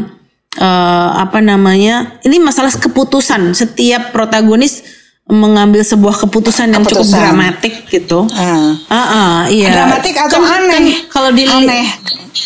[0.62, 3.58] eh, apa namanya ini masalah keputusan.
[3.58, 4.84] Setiap protagonis
[5.26, 7.18] mengambil sebuah keputusan yang cukup Keputusan.
[7.18, 8.30] dramatik gitu.
[8.30, 8.78] Ah.
[8.86, 9.74] Ah, ah, iya.
[9.74, 10.72] Dramatik atau Kan- aneh?
[10.72, 11.86] kan kalau di aneh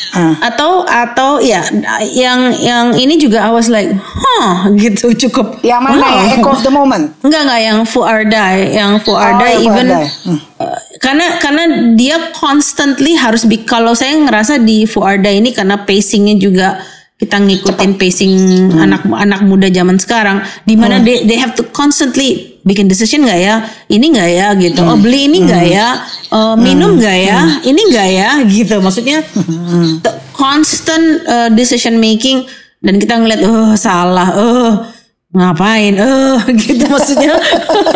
[0.10, 0.34] Ah.
[0.42, 1.66] atau atau ya
[2.14, 5.62] yang yang ini juga I was like, huh gitu cukup.
[5.62, 6.14] yang mana wow.
[6.14, 9.88] ya echo of the moment Enggak enggak yang Fuardai, yang Fuardai yang even.
[9.90, 10.38] Hmm.
[10.62, 11.64] uh, karena karena
[11.94, 16.82] dia constantly harus kalau saya ngerasa di Fuardai ini karena pacingnya juga
[17.20, 18.34] kita ngikutin pacing
[18.72, 18.80] Hmm.
[18.80, 23.56] anak-anak muda zaman sekarang di mana they, they have to constantly bikin decision nggak ya?
[23.92, 24.48] Ini nggak ya?
[24.56, 24.80] Gitu.
[24.80, 24.96] Hmm.
[24.96, 25.88] oh beli ini nggak ya?
[26.32, 27.40] Eh, minum nggak ya?
[27.60, 28.30] Ini nggak ya?
[28.48, 28.76] Gitu.
[28.80, 30.00] Maksudnya Hmm.
[30.00, 32.48] the constant uh, decision making
[32.80, 34.30] dan kita ngeliat oh salah.
[34.40, 34.72] Oh
[35.30, 35.94] ngapain?
[35.94, 37.38] Eh gitu maksudnya.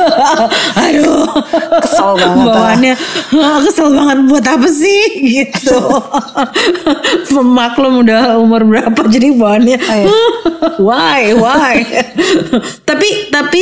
[0.85, 1.25] Aduh.
[1.81, 2.45] Kesel banget, ah.
[2.45, 2.93] bawaannya
[3.35, 5.01] "Ah, kesel banget buat apa sih?
[5.33, 5.77] Gitu.
[7.25, 10.07] Pemaklum udah umur berapa jadi bawaannya Ayo.
[10.79, 11.33] why?
[11.33, 11.75] Why?
[12.83, 13.61] Tapi tapi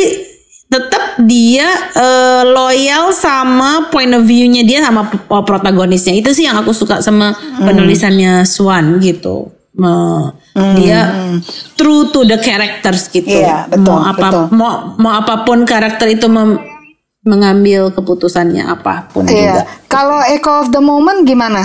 [0.68, 6.12] tetap dia eh, loyal sama point of view-nya dia sama p- protagonisnya.
[6.14, 7.68] Itu sih yang aku suka sama Hmm.
[7.68, 10.36] penulisannya Swan gitu Me-
[10.76, 11.32] dia
[11.74, 13.40] true to the characters gitu Hmm.
[13.40, 14.44] Iya, betul, mau apa betul.
[14.52, 16.60] mau mau apa pun karakter itu mem-
[17.22, 19.32] mengambil keputusannya apa pun Iya.
[19.32, 21.64] juga Kalau echo of the moment gimana?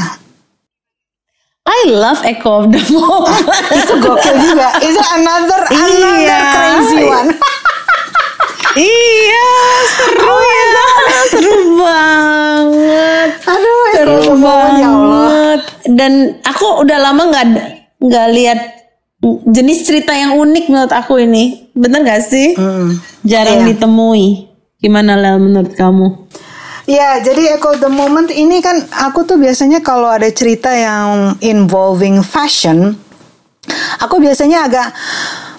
[1.66, 3.42] I love Echo of the Moment
[3.74, 4.70] Itu gokil juga.
[4.78, 6.38] Itu another another Iya.
[6.52, 7.30] crazy one.
[8.76, 9.48] iya
[9.90, 10.86] seru ya
[11.26, 15.10] seru banget Aduh, seru moment ya Allah.
[15.10, 16.12] banget dan
[16.44, 17.46] aku udah lama nggak
[17.98, 18.60] nggak lihat
[19.46, 23.00] jenis cerita yang unik menurut aku ini bener gak sih Hmm.
[23.24, 23.74] jarang Iya.
[23.74, 24.46] ditemui
[24.78, 26.28] gimana lah menurut kamu
[26.86, 32.22] Ya, jadi Echo the Moment ini kan aku tuh biasanya kalau ada cerita yang involving
[32.22, 32.94] fashion,
[33.98, 34.94] aku biasanya agak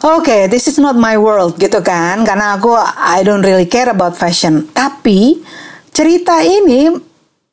[0.07, 4.15] oke, this is not my world gitu kan, karena aku I don't really care about
[4.15, 4.71] fashion.
[4.71, 5.43] Tapi
[5.91, 6.95] cerita ini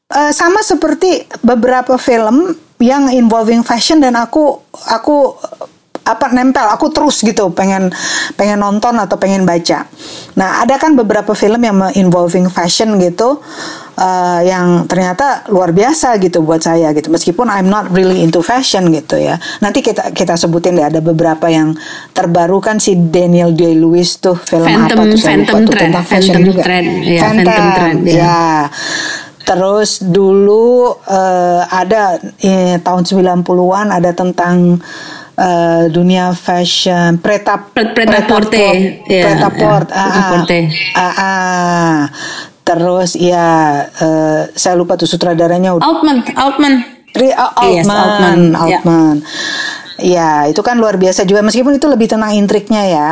[0.07, 4.59] uh, sama seperti beberapa film yang involving fashion dan aku
[4.91, 5.39] aku
[6.05, 7.89] apa nempel aku terus gitu pengen
[8.37, 9.89] pengen nonton atau pengen baca.
[10.37, 13.41] Nah ada kan beberapa film yang involving fashion gitu
[13.97, 18.93] uh, yang ternyata luar biasa gitu buat saya gitu meskipun I'm not really into fashion
[18.93, 19.41] gitu ya.
[19.65, 21.73] Nanti kita kita sebutin deh ada beberapa yang
[22.13, 25.75] terbaru kan si Daniel Day Lewis tuh film Phantom, apa tuh saya Phantom lupa tuh
[25.81, 26.63] tentang fashion Phantom juga.
[26.69, 28.13] Thread, ya, Phantom, Phantom Thread, ya.
[28.21, 28.45] ya.
[29.45, 34.81] Terus dulu uh, ada eh, tahun 90-an ada tentang
[35.37, 40.63] uh, dunia fashion preta Pret- Pret-a-porter, ya, Pret-a-port, ya, ah, Pret-a-porter.
[40.97, 41.97] ah, ah.
[42.65, 43.49] Terus ya
[43.85, 46.75] eh, saya lupa tuh sutradaranya Altman, Altman.
[47.15, 48.79] Oh, Yes, Altman, Altman, ya.
[48.81, 49.17] Altman.
[49.97, 53.09] Ya, itu kan luar biasa juga meskipun itu lebih tentang intriknya ya.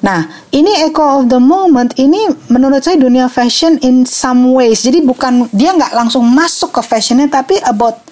[0.00, 4.80] Nah, ini Echo of the Moment ini menurut saya dunia fashion in some ways.
[4.80, 8.04] Jadi bukan dia nggak langsung masuk ke fashionnya tapi about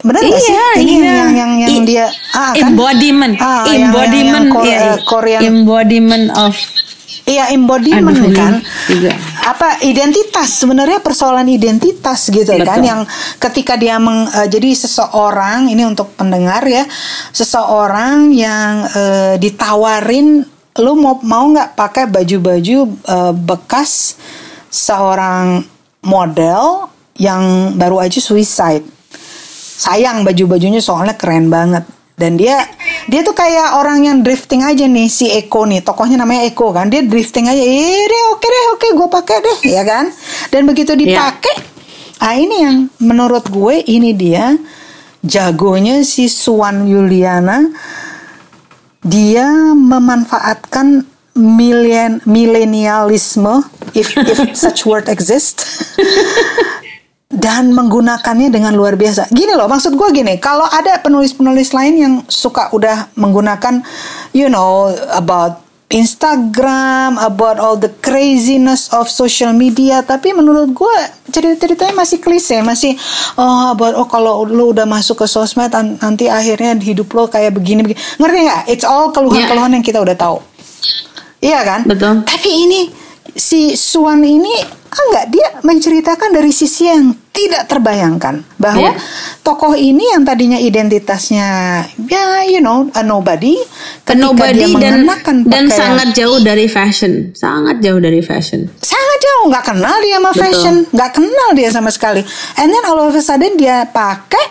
[0.00, 0.52] benar nggak sih?
[0.52, 1.12] Iya, Ini iya.
[1.14, 2.64] yang yang yang I- dia ah kan?
[2.66, 6.56] embodiment, Ah, yang- yang- embodiment, yang Kor- iya, eh, Korean embodiment of
[7.24, 8.60] Iya embodiment Aduh, kan?
[8.84, 9.16] Juga.
[9.48, 10.60] apa identitas?
[10.60, 12.84] Sebenarnya persoalan identitas gitu kan Betul.
[12.84, 13.00] yang
[13.40, 16.84] ketika dia meng, eh, jadi seseorang ini untuk pendengar ya
[17.32, 20.44] seseorang yang eh, ditawarin
[20.84, 24.20] lu mau mau nggak pakai baju-baju eh, bekas
[24.68, 25.64] seorang
[26.04, 28.84] model yang baru aja suicide?
[29.80, 32.62] Sayang baju-bajunya soalnya keren banget dan dia
[33.10, 35.82] dia tuh kayak orang yang drifting aja nih si Eko nih.
[35.82, 37.58] Tokohnya namanya Eko kan dia drifting aja.
[37.58, 40.14] Eh deh oke deh oke gue pakai deh ya kan?
[40.48, 41.74] Dan begitu dipakai
[42.22, 44.54] ah ini yang menurut gue ini dia
[45.26, 47.66] jagonya si Suwan Yuliana.
[49.04, 55.66] Dia memanfaatkan millen milenialisme if if such word exist
[57.36, 59.30] dan menggunakannya dengan luar biasa.
[59.30, 63.82] Gini loh, maksud gue gini, kalau ada penulis-penulis lain yang suka udah menggunakan,
[64.32, 70.96] you know, about Instagram, about all the craziness of social media, tapi menurut gue
[71.30, 72.98] cerita-ceritanya masih klise, masih
[73.38, 77.54] oh about oh kalau lu udah masuk ke sosmed an- nanti akhirnya hidup lo kayak
[77.54, 78.00] begini begini.
[78.18, 78.62] Ngerti nggak?
[78.74, 80.42] It's all keluhan-keluhan yang kita udah tahu.
[81.38, 81.80] Iya kan?
[81.86, 82.26] Betul.
[82.26, 82.80] Tapi ini
[83.34, 84.54] si Suwan ini
[84.88, 89.02] ah, enggak dia menceritakan dari sisi yang tidak terbayangkan bahwa Iya.
[89.42, 91.48] tokoh ini yang tadinya identitasnya
[92.06, 93.58] ya you know a nobody
[94.06, 98.70] ketika nobody dia dan pakaian- sangat jauh dari fashion, sangat jauh dari fashion.
[98.78, 100.42] sangat jauh nggak kenal dia sama Betul.
[100.46, 102.22] fashion nggak kenal dia sama sekali
[102.54, 104.46] and then all of a sudden dia pakai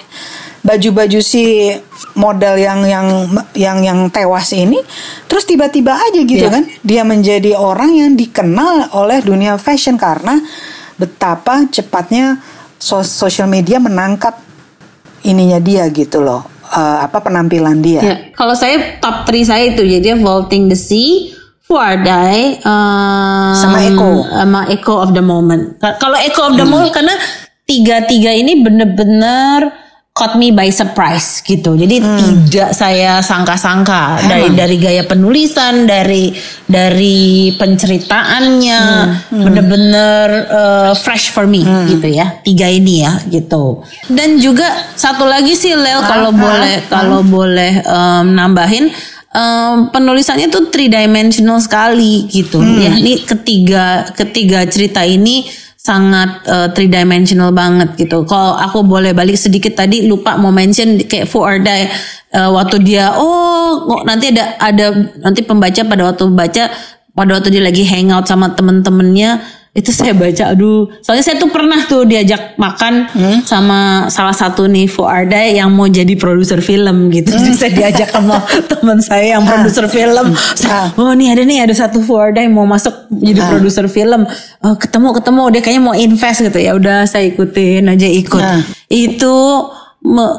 [0.60, 1.72] baju-baju si
[2.14, 3.08] model yang yang
[3.54, 4.78] yang yang tewas ini
[5.26, 6.52] terus tiba-tiba aja gitu Iya.
[6.52, 10.38] kan dia menjadi orang yang dikenal oleh dunia fashion karena
[10.94, 12.38] betapa cepatnya
[12.78, 14.38] sos- social media menangkap
[15.24, 19.82] ininya dia gitu loh eh, apa penampilan dia Ya, kalau saya top 3 saya itu
[19.82, 24.12] jadi Vaulting the Sea, Fuardai, um, Sama Echo.
[24.28, 25.80] sama Echo of the Moment.
[25.80, 27.16] Ka- Kalau Echo of the Moment karena
[27.64, 29.72] tiga-tiga ini bener-bener
[30.14, 31.74] caught me by surprise gitu.
[31.74, 36.30] Jadi tidak saya sangka-sangka dari dari gaya penulisan, dari
[36.70, 38.82] dari penceritaannya,
[39.34, 42.40] bener-bener uh, fresh for me gitu ya.
[42.46, 43.82] Tiga ini ya gitu.
[44.06, 48.94] Dan juga satu lagi sih Lel kalau boleh kalau boleh um, nambahin
[49.34, 52.94] um, penulisannya tuh three dimensional sekali gitu ya.
[52.94, 58.24] Ini ketiga ketiga cerita ini sangat uh, three dimensional banget gitu.
[58.24, 61.28] Kalau aku boleh balik sedikit tadi lupa mau mention kayak
[61.60, 61.84] Die
[62.40, 66.64] uh, waktu dia oh nanti ada ada nanti pembaca pada waktu baca
[67.12, 69.44] pada waktu dia lagi hangout sama temen-temennya
[69.74, 70.86] itu saya baca aduh.
[71.02, 73.10] Soalnya saya tuh pernah tuh diajak makan
[73.42, 77.34] sama salah satu nih Fuarda yang mau jadi produser film gitu.
[77.34, 78.38] Jadi saya diajak sama
[78.70, 80.30] teman saya yang produser film.
[80.54, 84.30] Saya, oh nih ada nih ada satu Fuarda yang mau masuk jadi produser film.
[84.62, 85.44] Oh, ketemu ketemu.
[85.50, 86.60] Dia kayaknya mau invest gitu.
[86.62, 88.46] Ya udah saya ikutin aja ikut.
[88.46, 88.62] Ah.
[88.94, 89.34] itu
[90.06, 90.38] me-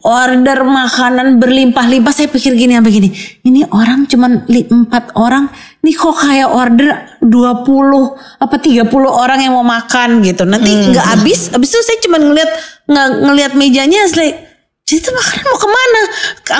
[0.00, 2.16] order makanan berlimpah-limpah.
[2.16, 3.12] Saya pikir gini apa gini
[3.44, 5.52] ini orang cuman empat orang
[5.84, 10.48] ini kok kayak order 20 apa 30 orang yang mau makan gitu.
[10.48, 11.52] Nanti nggak habis.
[11.52, 12.50] Habis itu saya cuma ngeliat
[12.88, 16.02] nggak ngeliat mejanya like jadi itu makanan mau ke mana?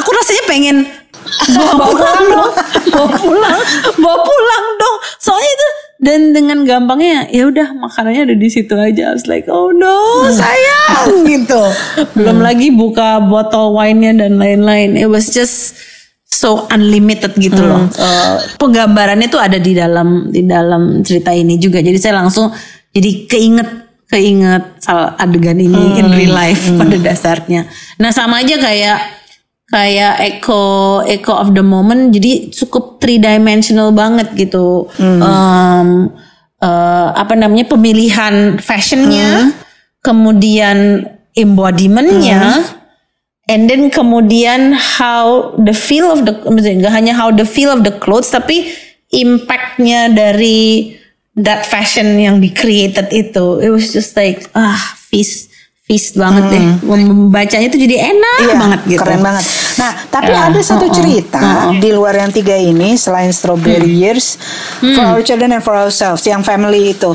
[0.01, 0.77] Aku rasanya pengen
[1.57, 2.53] bawa pulang dong.
[2.93, 3.61] bawa pulang.
[4.05, 4.97] Bawa pulang dong.
[5.21, 5.69] Soalnya itu
[6.05, 9.13] dan dengan gampangnya ya udah makanannya ada di situ aja.
[9.13, 11.63] I was like oh no sayang gitu.
[12.13, 15.01] Belum lagi buka botol wine-nya dan lain-lain.
[15.01, 15.77] It was just
[16.35, 17.87] so unlimited gitu loh.
[17.95, 21.79] Eh, penggambarannya tuh ada di dalam di dalam cerita ini juga.
[21.79, 22.51] Jadi saya langsung
[22.91, 23.69] jadi keinget
[24.11, 27.71] keinget salah adegan ini in real life pada dasarnya.
[28.03, 28.99] Nah sama aja kayak
[29.71, 34.91] kayak echo echo of the moment jadi cukup three dimensional banget gitu.
[34.99, 36.11] Em,
[36.59, 39.55] eh, apa namanya pemilihan fashionnya,
[40.03, 42.63] kemudian embodimentnya.
[43.45, 47.93] And then kemudian how the feel of the nggak hanya how the feel of the
[47.93, 48.73] clothes tapi
[49.13, 50.97] impactnya dari
[51.37, 53.61] that fashion yang di created itu.
[53.61, 55.54] It was just like ah feast
[55.85, 59.45] feast banget deh membacanya itu jadi enak Iya, banget gitu Keren banget.
[59.77, 61.77] Nah, tapi Ya, ada satu uh-uh, cerita uh-uh.
[61.77, 64.01] di luar yang tiga ini selain Strawberry Hmm.
[64.01, 64.41] Years,
[64.81, 67.13] For Our Children and For Ourselves, yang family itu.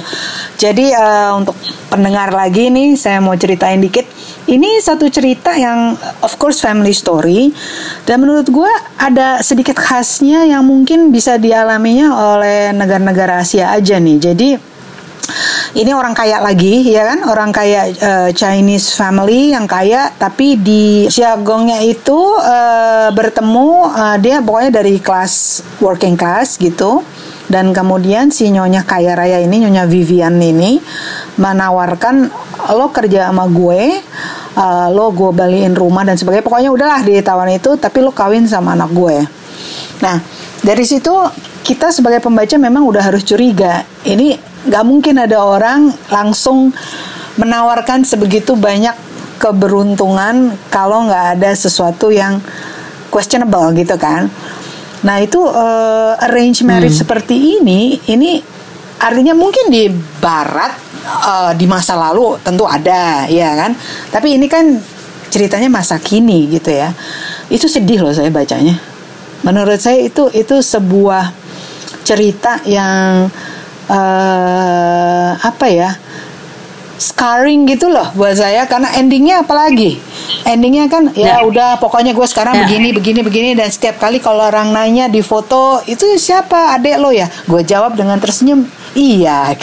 [0.53, 1.57] Jadi eh, untuk
[1.89, 4.05] pendengar lagi nih, saya mau ceritain dikit.
[4.45, 7.49] Ini satu cerita yang of course family story
[8.05, 14.17] dan menurut gue ada sedikit khasnya yang mungkin bisa dialaminya oleh negara-negara Asia aja nih.
[14.17, 14.49] Jadi
[15.77, 17.19] ini orang kaya lagi ya kan?
[17.29, 24.41] Orang kaya eh, Chinese family yang kaya tapi di Xiaogongnya itu eh, bertemu eh, dia
[24.41, 27.05] pokoknya dari kelas working class gitu.
[27.49, 30.77] Dan kemudian si nyonya kaya raya ini nyonya Vivian ini
[31.41, 32.29] menawarkan
[32.77, 34.01] lo kerja sama gue
[34.57, 36.45] eh, lo gue balikin rumah dan sebagainya.
[36.45, 39.17] Pokoknya udahlah ditawarin itu tapi lo kawin sama anak gue.
[40.01, 40.17] Nah,
[40.65, 41.13] dari situ
[41.69, 43.85] kita sebagai pembaca memang udah harus curiga.
[44.01, 44.33] Ini
[44.65, 46.73] nggak mungkin ada orang langsung
[47.37, 48.97] menawarkan sebegitu banyak
[49.37, 52.41] keberuntungan kalau nggak ada sesuatu yang
[53.13, 54.33] questionable gitu kan.
[55.05, 58.41] Nah itu eh, arrange marriage seperti ini, ini
[58.97, 60.73] artinya mungkin di Barat
[61.05, 63.77] eh, di masa lalu tentu ada, ya kan.
[64.09, 64.73] Tapi ini kan
[65.29, 66.89] ceritanya masa kini gitu ya.
[67.45, 68.73] Itu sedih loh saya bacanya.
[69.45, 71.38] Menurut saya itu itu sebuah
[72.09, 73.29] cerita yang
[73.89, 75.91] eh apa ya?
[76.99, 79.95] scarring gitu loh buat saya karena endingnya apalagi
[80.43, 81.47] endingnya kan ya Ya.
[81.47, 82.67] udah pokoknya gue sekarang Ya.
[82.67, 87.15] begini begini begini dan setiap kali kalau orang nanya di foto itu siapa adek lo
[87.15, 88.67] ya gue jawab dengan tersenyum
[88.99, 89.55] iya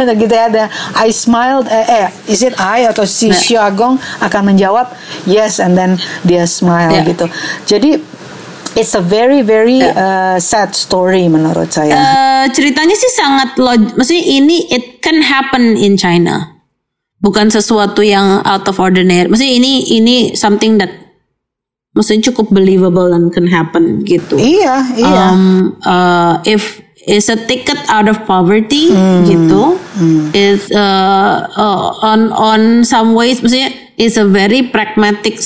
[0.00, 0.64] Dan gitu ya ada
[0.96, 3.36] I smiled eh, eh is it I atau si Ya.
[3.36, 4.96] Xiaogong akan menjawab
[5.28, 7.04] yes and then dia smile Ya.
[7.04, 7.28] gitu
[7.68, 8.00] jadi
[8.76, 11.92] it's a very very uh, sad story menurut saya.
[11.92, 16.60] Eh, ceritanya sih sangat log maksudnya ini it can happen in China.
[17.22, 19.30] Bukan sesuatu yang out of ordinary.
[19.30, 20.90] Maksudnya ini ini something that
[21.94, 24.34] maksudnya cukup believable and can happen gitu.
[24.40, 25.24] Iya iya.
[25.30, 28.94] Um, uh, if is a ticket out of poverty
[29.26, 29.74] gitu
[30.34, 35.38] is uh, uh, on on some ways maksudnya is a very pragmatic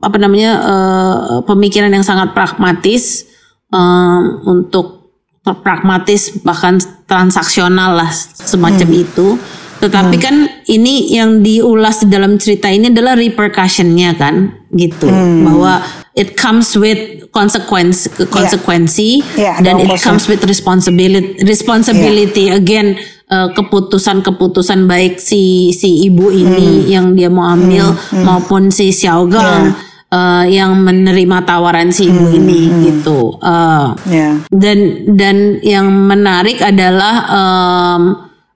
[0.00, 3.28] apa namanya uh, pemikiran yang sangat pragmatis
[3.68, 5.12] um, untuk
[5.44, 8.10] pragmatis bahkan transaksional lah
[8.44, 9.36] semacam itu.
[9.80, 15.08] Tetapi kan ini yang diulas di dalam cerita ini adalah repercussionnya kan gitu.
[15.40, 15.80] Bahwa
[16.12, 22.98] it comes with consequence konsekuensi Ya, ada dan it comes with responsibility responsibility again
[23.30, 27.94] uh, keputusan-keputusan baik si si ibu ini yang dia mau ambil
[28.26, 35.36] maupun si Xiaogang uh, yang menerima tawaran si ibu ini gitu Uh, ya dan dan
[35.64, 38.02] yang menarik adalah um,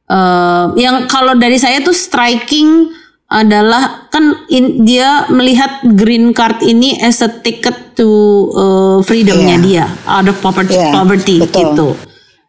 [0.07, 2.93] uh, yang kalau dari saya tuh striking
[3.27, 8.07] adalah kan in- dia melihat green card ini as a ticket to
[8.53, 9.65] uh, freedomnya Iya.
[9.65, 11.59] dia out of poverty, Iya, poverty betul.
[11.65, 11.89] gitu.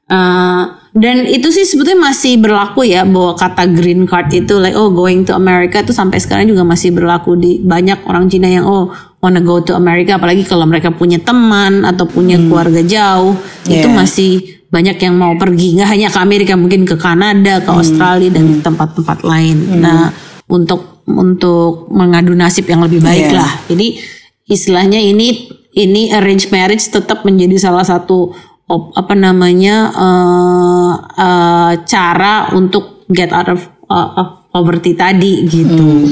[0.06, 4.88] Uh, dan itu sih sebetulnya masih berlaku ya bahwa kata green card itu like oh
[4.88, 8.96] going to America itu sampai sekarang juga masih berlaku di banyak orang Cina yang oh
[9.20, 13.36] wanna go to America apalagi kalau mereka punya teman atau punya keluarga jauh
[13.68, 13.92] itu Yeah.
[13.92, 14.32] masih
[14.72, 19.24] banyak yang mau pergi nggak hanya ke Amerika mungkin ke Kanada ke Australia dan tempat-tempat
[19.28, 19.84] lain.
[19.84, 20.16] Nah
[20.48, 23.44] untuk untuk mengadu nasib yang lebih baik Yeah.
[23.44, 23.52] lah.
[23.68, 24.00] Jadi
[24.48, 28.32] istilahnya ini ini arranged marriage tetap menjadi salah satu
[28.66, 36.10] op- apa namanya eh, eh, cara untuk get out of, uh, of poverty tadi gitu.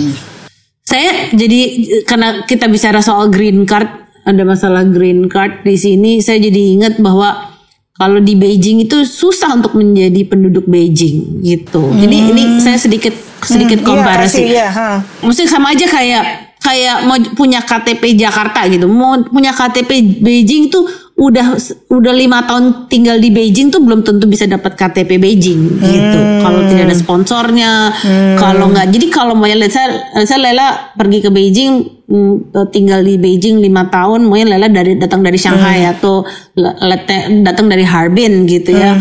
[0.84, 1.60] Saya jadi
[2.04, 3.88] karena kita bicara soal green card
[4.24, 7.50] ada masalah green card di sini saya jadi ingat bahwa
[7.94, 11.94] kalau di Beijing itu susah untuk menjadi penduduk Beijing gitu.
[11.94, 14.42] Ini ini saya sedikit sedikit Hmm, iya, komparasi.
[14.44, 14.90] iya, ha.
[15.21, 16.23] Maksudnya sama aja kayak
[16.58, 18.86] kayak mau punya KTP Jakarta gitu.
[18.86, 20.84] Mau punya KTP Beijing tuh
[21.16, 21.54] udah
[21.88, 26.20] udah lima tahun tinggal di Beijing tuh belum tentu bisa dapat KTP Beijing gitu.
[26.42, 27.72] Kalau tidak ada sponsornya,
[28.36, 28.90] kalau nggak.
[28.90, 29.88] Jadi kalau mau lihat saya,
[30.20, 31.72] saya Lela pergi ke Beijing,
[32.04, 32.36] mm,
[32.68, 37.68] tinggal di Beijing lima tahun, mungkin Lela dari datang dari Shanghai atau le- lete- datang
[37.68, 38.98] dari Harbin gitu ya,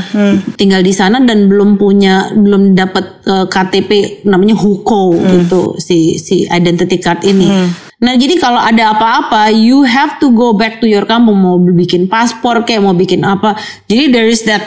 [0.54, 3.90] tinggal di sana dan belum punya, belum dapat eh, KTP
[4.24, 7.48] namanya Hukou gitu si si identity card ini.
[8.02, 12.10] Nah jadi kalau ada apa-apa, you have to go back to your kampung mau bikin
[12.10, 13.54] paspor kayak mau bikin apa.
[13.86, 14.62] Jadi there is that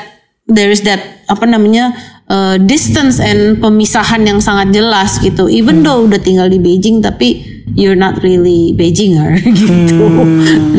[0.47, 1.91] there is that apa namanya
[2.31, 5.51] uh, distance and pemisahan yang sangat jelas gitu.
[5.51, 7.43] Even though udah tinggal di Beijing tapi
[7.75, 10.07] you're not really Beijinger gitu.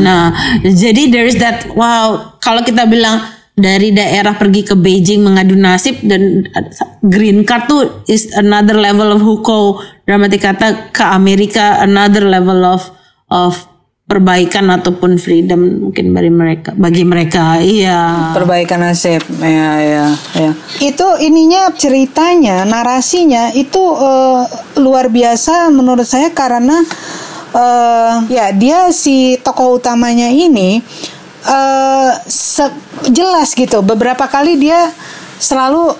[0.00, 0.32] Nah
[0.64, 6.04] jadi there is that wow kalau kita bilang dari daerah pergi ke Beijing mengadu nasib
[6.04, 6.44] dan
[7.00, 9.80] green card tuh is another level of hukou.
[10.04, 12.84] Dalam arti kata ke Amerika another level of
[13.32, 13.56] of
[14.06, 17.56] perbaikan ataupun freedom mungkin bagi mereka bagi mereka.
[17.58, 18.30] Iya.
[18.36, 19.24] Perbaikan nasib.
[19.40, 20.52] Ya ya ya.
[20.78, 24.42] Itu ininya ceritanya narasinya itu eh,
[24.84, 26.84] luar biasa menurut saya karena
[27.56, 30.84] eh, ya dia si tokoh utamanya ini
[31.46, 32.74] eh, se-
[33.08, 33.80] jelas gitu.
[33.80, 34.90] Beberapa kali dia
[35.38, 35.94] selalu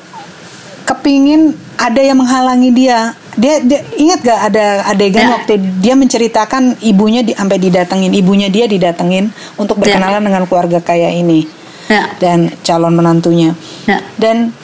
[0.84, 3.14] kepingin ada yang menghalangi dia.
[3.36, 5.32] Dia, dia ingat gak ada adegan Ya.
[5.36, 9.28] waktu dia menceritakan ibunya di, sampai didatengin ibunya dia didatengin
[9.60, 11.44] untuk berkenalan dengan keluarga kaya ini
[11.84, 12.16] ya.
[12.16, 13.52] dan calon menantunya.
[13.84, 14.00] Ya.
[14.16, 14.56] Dan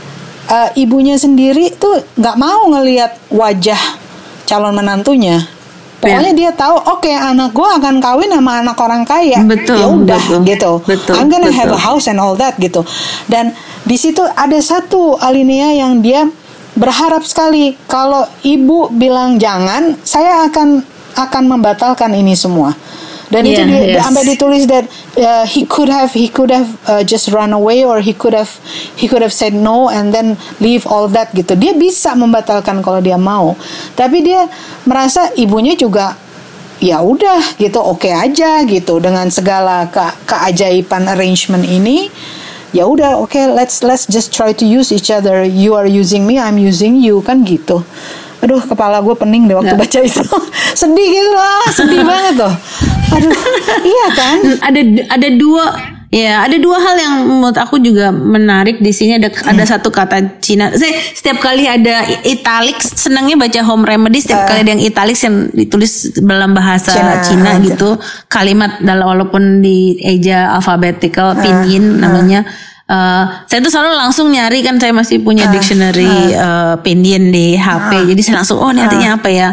[0.48, 3.76] eh, ibunya sendiri tuh nggak mau ngelihat wajah
[4.48, 5.44] calon menantunya
[6.02, 9.38] pokoknya dia tahu oke anak gue akan kawin sama anak orang kaya.
[9.46, 10.72] Betul, ya udah betul, gitu.
[10.82, 11.86] Betul, I'm gonna have a betul.
[11.86, 12.82] house and all that gitu.
[13.30, 13.54] Dan
[13.86, 16.26] di situ ada satu alinea yang dia
[16.74, 20.82] berharap sekali kalau ibu bilang jangan saya akan
[21.12, 22.72] akan membatalkan ini semua
[23.32, 24.04] dan itu Yeah, dia yes.
[24.04, 24.84] sampai ditulis that
[25.16, 28.52] uh, he could have he could have uh, just run away or he could have
[28.92, 31.56] he could have said no and then leave all that gitu.
[31.56, 33.56] Dia bisa membatalkan kalau dia mau.
[33.96, 34.44] Tapi dia
[34.84, 36.20] merasa ibunya juga
[36.84, 42.12] ya udah gitu oke aja gitu dengan segala ke keajaiban arrangement ini.
[42.76, 45.40] Ya udah oke let's let's just try to use each other.
[45.40, 47.80] You are using me I'm using you kan gitu
[48.42, 49.78] aduh kepala gue pening deh waktu Ya.
[49.78, 50.22] baca itu.
[50.80, 52.54] Sedih gitu lah sedih banget tuh.
[53.12, 53.38] Aduh
[53.84, 54.36] iya kan?
[54.60, 55.64] Ada ada dua
[56.12, 59.16] ya ada dua hal yang menurut aku juga menarik di sini.
[59.16, 60.74] Ada ada satu kata Cina.
[60.74, 64.20] Saya setiap kali ada italic senangnya baca home remedy.
[64.20, 67.64] Setiap kali ada yang italic yang ditulis dalam bahasa Cina, Cina, aja.
[67.64, 67.94] gitu
[68.26, 72.42] kalimat dalam walaupun di eja alphabetical pinyin namanya
[72.92, 78.12] Eh, saya tuh selalu langsung nyari kan saya masih punya dictionary eh, pinyin di HP
[78.12, 79.48] jadi saya langsung oh ini artinya apa ya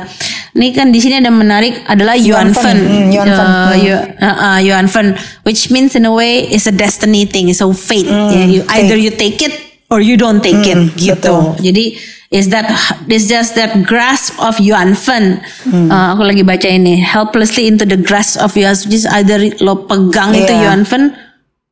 [0.60, 2.76] ini kan di sini ada menarik adalah yuan Fen.
[2.76, 3.48] Hmm, Yuan Fen.
[3.80, 5.16] Eh, uh, uh, Yuan Fen,
[5.48, 8.10] which means in a way is a destiny thing, so fate.
[8.10, 9.54] Ya, you, either you take it
[9.88, 11.16] or you don't take it, gitu.
[11.16, 11.56] betul.
[11.64, 11.96] Jadi
[12.34, 12.66] is that
[13.08, 15.40] is just that grasp of Yuan Fen.
[15.70, 19.86] Uh, aku lagi baca ini helplessly into the grasp of Yuan, which is either lo
[19.86, 20.76] pegang itu Iya.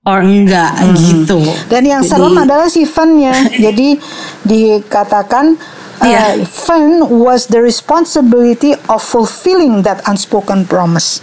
[0.07, 1.43] Or enggak gitu.
[1.67, 3.35] Dan yang Jadi- serem adalah si Fen-nya.
[3.67, 3.99] Jadi
[4.41, 5.59] dikatakan
[5.99, 6.45] uh, Iya.
[7.09, 11.19] Was the responsibility of fulfilling that unspoken promise.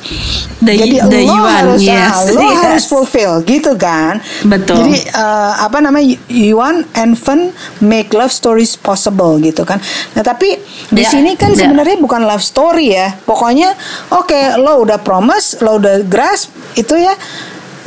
[0.60, 2.58] The- Jadi the lo yuan, harus yes, ah, lo yes.
[2.60, 4.18] harus fulfill gitu kan.
[4.44, 4.82] Betul.
[4.82, 9.78] Jadi uh, apa namanya Yuan and Fen make love stories possible gitu kan.
[10.12, 10.58] Nah tapi
[10.90, 11.64] di Ya, sini kan ya.
[11.64, 13.14] sebenarnya bukan love story ya.
[13.22, 13.72] Pokoknya
[14.10, 17.14] oke lo udah promise, lo udah grasp itu ya.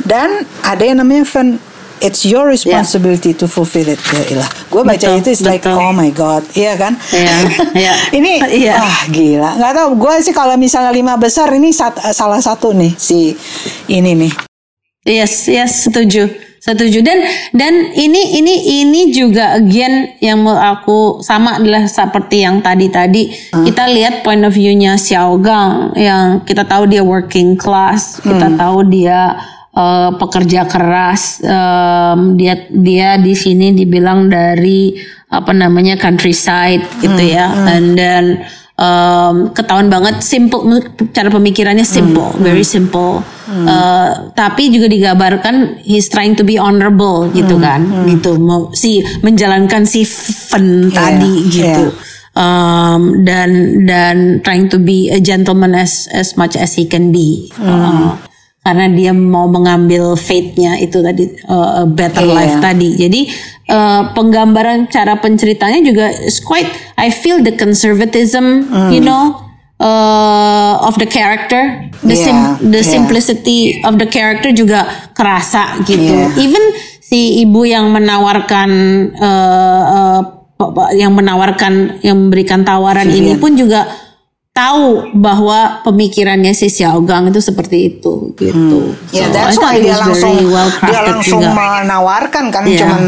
[0.08, 0.28] Dan
[0.64, 1.60] ada yang namanya Fen
[1.98, 3.98] It's your responsibility to fulfill it.
[4.14, 4.46] Ya ilah.
[4.70, 5.82] Gue baca Betul, itu it's like betul.
[5.82, 6.94] oh my god, iya kan?
[7.10, 7.34] Iya,
[7.74, 7.92] iya.
[8.22, 8.74] ini Iya.
[8.78, 9.58] ah gila.
[9.58, 13.34] Nggak tahu gue sih kalau misalnya lima besar ini sat- salah satu nih si
[13.90, 14.30] ini nih.
[15.02, 16.30] Yes, yes, setuju.
[16.58, 17.18] Setuju dan
[17.50, 23.86] dan ini ini ini juga again yang mau aku sama adalah seperti yang tadi-tadi kita
[23.88, 29.34] lihat point of view-nya Xiao Gang yang kita tahu dia working class, kita tahu dia
[29.76, 34.96] eh, pekerja keras, em, dia dia di sini dibilang dari
[35.28, 37.52] apa namanya countryside gitu ya.
[37.68, 38.24] And then
[38.78, 40.64] um, ketahuan banget simple
[41.10, 43.20] cara pemikirannya simple very simple.
[43.48, 48.36] Uh, tapi juga digambarkan he's trying to be honorable gitu kan gitu.
[48.36, 51.88] Mau si menjalankan si fun tadi gitu.
[52.36, 57.48] Um, dan dan trying to be a gentleman as as much as he can be.
[57.56, 58.14] Uh,
[58.68, 62.36] karena dia mau mengambil fate-nya itu tadi uh, better Iya.
[62.36, 63.20] life tadi jadi
[63.72, 66.68] uh, penggambaran cara penceritanya juga is quite
[67.00, 69.40] I feel the conservatism you know
[69.80, 72.24] uh, of the character, the Yeah,
[72.58, 72.92] sim- the yeah.
[72.92, 76.12] simplicity of the character juga kerasa gitu.
[76.12, 76.34] Yeah.
[76.44, 76.60] Even
[77.00, 78.70] si ibu yang menawarkan
[79.16, 80.20] uh, uh,
[80.92, 83.86] yang menawarkan yang memberikan tawaran ini pun juga
[84.58, 88.98] tahu bahwa pemikirannya si Xiaogang itu seperti itu gitu.
[89.08, 91.54] Ya, So, that's I thought why dia langsung well dia langsung juga.
[91.54, 92.78] menawarkan kan Iya.
[92.82, 93.02] cuman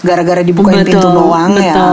[0.00, 1.66] gara-gara dibukain Betul, pintu doang betul.
[1.66, 1.84] ya.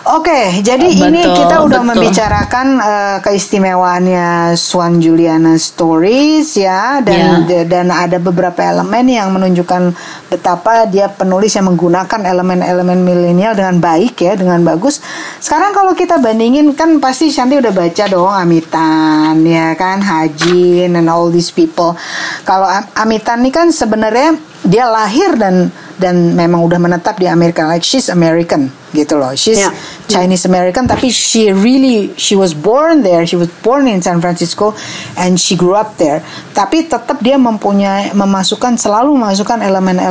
[0.00, 1.90] Oke, jadi ini Betul, kita udah betul.
[1.92, 7.62] membicarakan eh, keistimewaannya Swan Juliana Stories ya dan Ya.
[7.64, 9.92] dan ada beberapa elemen yang menunjukkan
[10.30, 15.02] betapa dia penulis yang menggunakan elemen-elemen milenial dengan baik ya, dengan bagus.
[15.42, 21.10] Sekarang kalau kita bandingin kan pasti Shanti udah baca dong Amitan ya kan, Hajin and
[21.10, 21.98] all these people.
[22.46, 27.64] Kalau Am- Amitan ini kan sebenarnya dia lahir dan dan memang udah menetap di Amerika
[27.64, 29.32] like she's American gitu loh.
[29.32, 29.72] She's Ya.
[30.04, 34.76] Chinese American tapi she really she was born there she was born in San Francisco
[35.16, 36.20] and she grew up there
[36.52, 40.10] tapi tetap dia mempunyai memasukkan selalu memasukkan elemen-elemen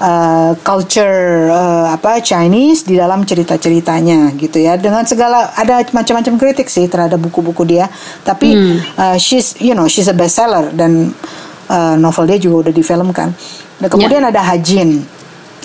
[0.00, 4.80] uh, culture uh, apa Chinese di dalam cerita-ceritanya gitu ya.
[4.80, 7.86] Dengan segala ada macam-macam kritik sih terhadap buku-buku dia.
[8.24, 8.56] Tapi
[8.96, 11.12] uh, she's you know she's a bestseller dan
[11.68, 13.28] uh, novel dia juga udah difilmkan.
[13.78, 15.18] Dan kemudian ada Hajin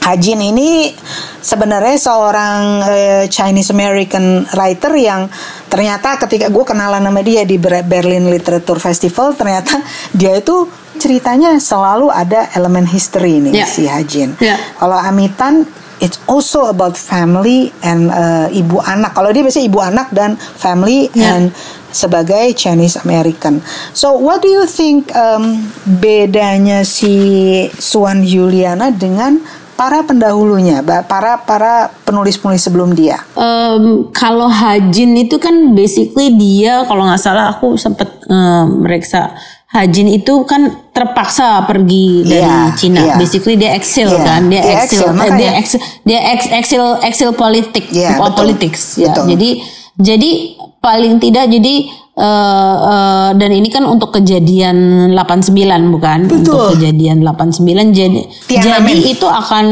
[0.04, 0.92] Hajin ini
[1.40, 5.32] sebenarnya seorang eh, Chinese American writer yang
[5.72, 9.80] ternyata ketika gue kenalan sama dia di Ber- Berlin Literature Festival ternyata
[10.12, 10.68] dia itu
[11.04, 13.68] ceritanya selalu ada elemen history nih Ya.
[13.68, 14.40] si Hajin.
[14.40, 14.56] Ya.
[14.80, 15.68] Kalau Amitan
[16.00, 19.12] it's also about family and eh, ibu anak.
[19.12, 21.36] Kalau dia biasanya ibu anak dan family Ya.
[21.36, 21.52] and
[21.94, 23.60] sebagai Chinese American.
[23.92, 27.14] So what do you think um, bedanya si
[27.76, 29.38] Swan Juliana dengan
[29.74, 33.22] para pendahulunya, para para penulis-penulis sebelum dia?
[33.34, 39.34] Em, kalau Hajin itu kan basically dia kalau nggak salah aku sempet em, meriksa
[39.74, 40.62] Hajin itu kan
[40.94, 43.00] terpaksa pergi dari Iya, Cina.
[43.02, 43.14] iya.
[43.18, 46.84] Basically dia exil Iya, kan, dia, dia exil, exil, eh, dia exil, dia ex- exil,
[47.02, 48.38] exil politik, Iya, oh, betul.
[48.46, 49.10] politics ya.
[49.10, 49.34] Betul.
[49.34, 49.50] Jadi
[49.94, 50.30] jadi
[50.78, 51.76] paling tidak jadi
[52.14, 54.78] eh, eh, dan ini kan untuk kejadian
[55.10, 55.58] 89
[55.90, 56.20] bukan?
[56.30, 58.94] Untuk kejadian 89 jadi Tiananmen.
[58.94, 59.66] jadi itu akan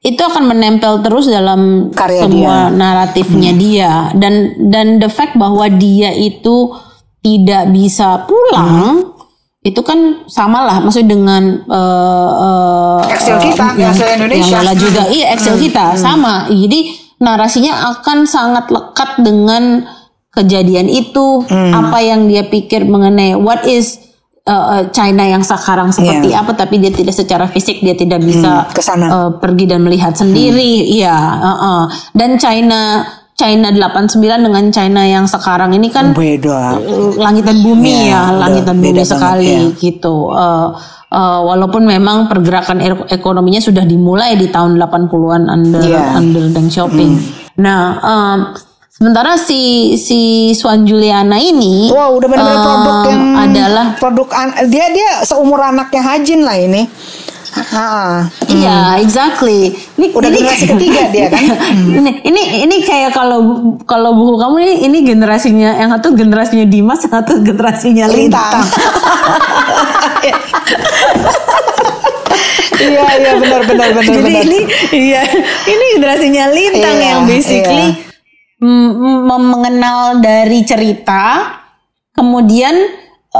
[0.00, 4.32] itu akan menempel terus dalam Karya semua naratifnya dia dan
[4.68, 6.72] dan the fact bahwa dia itu
[7.20, 9.12] tidak bisa pulang
[9.60, 14.56] itu kan sama lah maksudnya dengan eh, eh, Eksil kita, yang, eksil Indonesia.
[14.64, 15.02] yang juga.
[15.12, 16.48] Iya eksil kita sama.
[16.48, 19.84] Jadi narasinya akan sangat lekat dengan
[20.32, 21.44] kejadian itu.
[21.50, 24.00] Apa yang dia pikir mengenai what is
[24.48, 28.64] uh, uh, China yang sekarang seperti apa tapi dia tidak secara fisik dia tidak bisa
[28.80, 29.06] sana.
[29.12, 30.88] uh, pergi dan melihat sendiri.
[30.88, 31.12] Iya
[31.44, 31.82] uh-uh.
[32.16, 33.04] dan China
[33.40, 36.76] China 89 dengan China yang sekarang ini kan Beda.
[37.16, 39.60] langit dan bumi Ya, ya, udah langit dan bumi sekali ya.
[39.74, 40.28] gitu.
[40.28, 40.76] Uh,
[41.08, 46.14] uh, walaupun memang pergerakan er- ekonominya sudah dimulai di tahun 80-an under Ya.
[46.14, 47.12] under Deng Xiaoping.
[47.56, 48.38] Nah, um,
[48.90, 49.60] sementara si
[49.96, 50.20] si
[50.52, 55.58] Swan Juliana ini Wah, udah benar-benar um, produk yang adalah produk an- dia dia seumur
[55.58, 56.84] anaknya Hajin lah ini.
[57.50, 59.74] Ha, Iya, exactly.
[59.98, 61.42] Ini, Udah ini- generasi ketiga dia kan?
[61.98, 63.40] ini, ini ini kayak kalau
[63.84, 68.62] kalau buku kamu ini ini generasinya yang satu generasinya Dimas, yang satu generasinya Lintang.
[72.80, 74.44] Iya iya benar benar benar Jadi benar.
[74.48, 74.58] ini
[74.96, 75.22] iya
[75.68, 79.36] ini generasinya Lintang Iya, yang basically iya.
[79.36, 81.24] mengenal dari cerita,
[82.12, 82.72] kemudian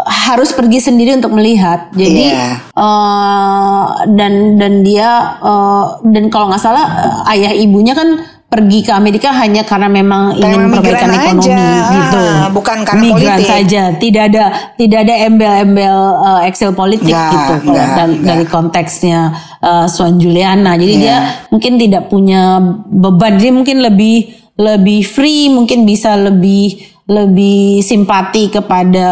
[0.07, 1.91] harus pergi sendiri untuk melihat.
[1.91, 2.63] Jadi Iya.
[2.73, 3.83] eh,
[4.15, 5.11] dan dan dia
[5.43, 6.87] eh, dan kalau nggak salah
[7.27, 12.19] eh, ayah ibunya kan pergi ke Amerika hanya karena memang ingin perbaikan ekonomi aja, gitu.
[12.19, 13.47] ah, bukan karena migran politik.
[13.47, 18.27] saja, tidak ada tidak ada embel-embel eh, Excel politik Nggak, gitu nggak, dari, nggak.
[18.27, 19.21] dari konteksnya
[19.63, 20.75] uh, Swan Juliana.
[20.75, 21.03] Jadi Iya.
[21.03, 21.17] dia
[21.51, 23.39] mungkin tidak punya beban.
[23.39, 24.19] Dia mungkin lebih
[24.59, 29.07] lebih free, mungkin bisa lebih lebih simpati kepada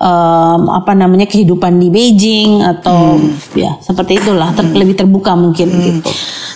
[0.00, 3.36] um, apa namanya kehidupan di Beijing atau Hmm.
[3.52, 6.10] ya seperti itulah ter- lebih terbuka mungkin gitu.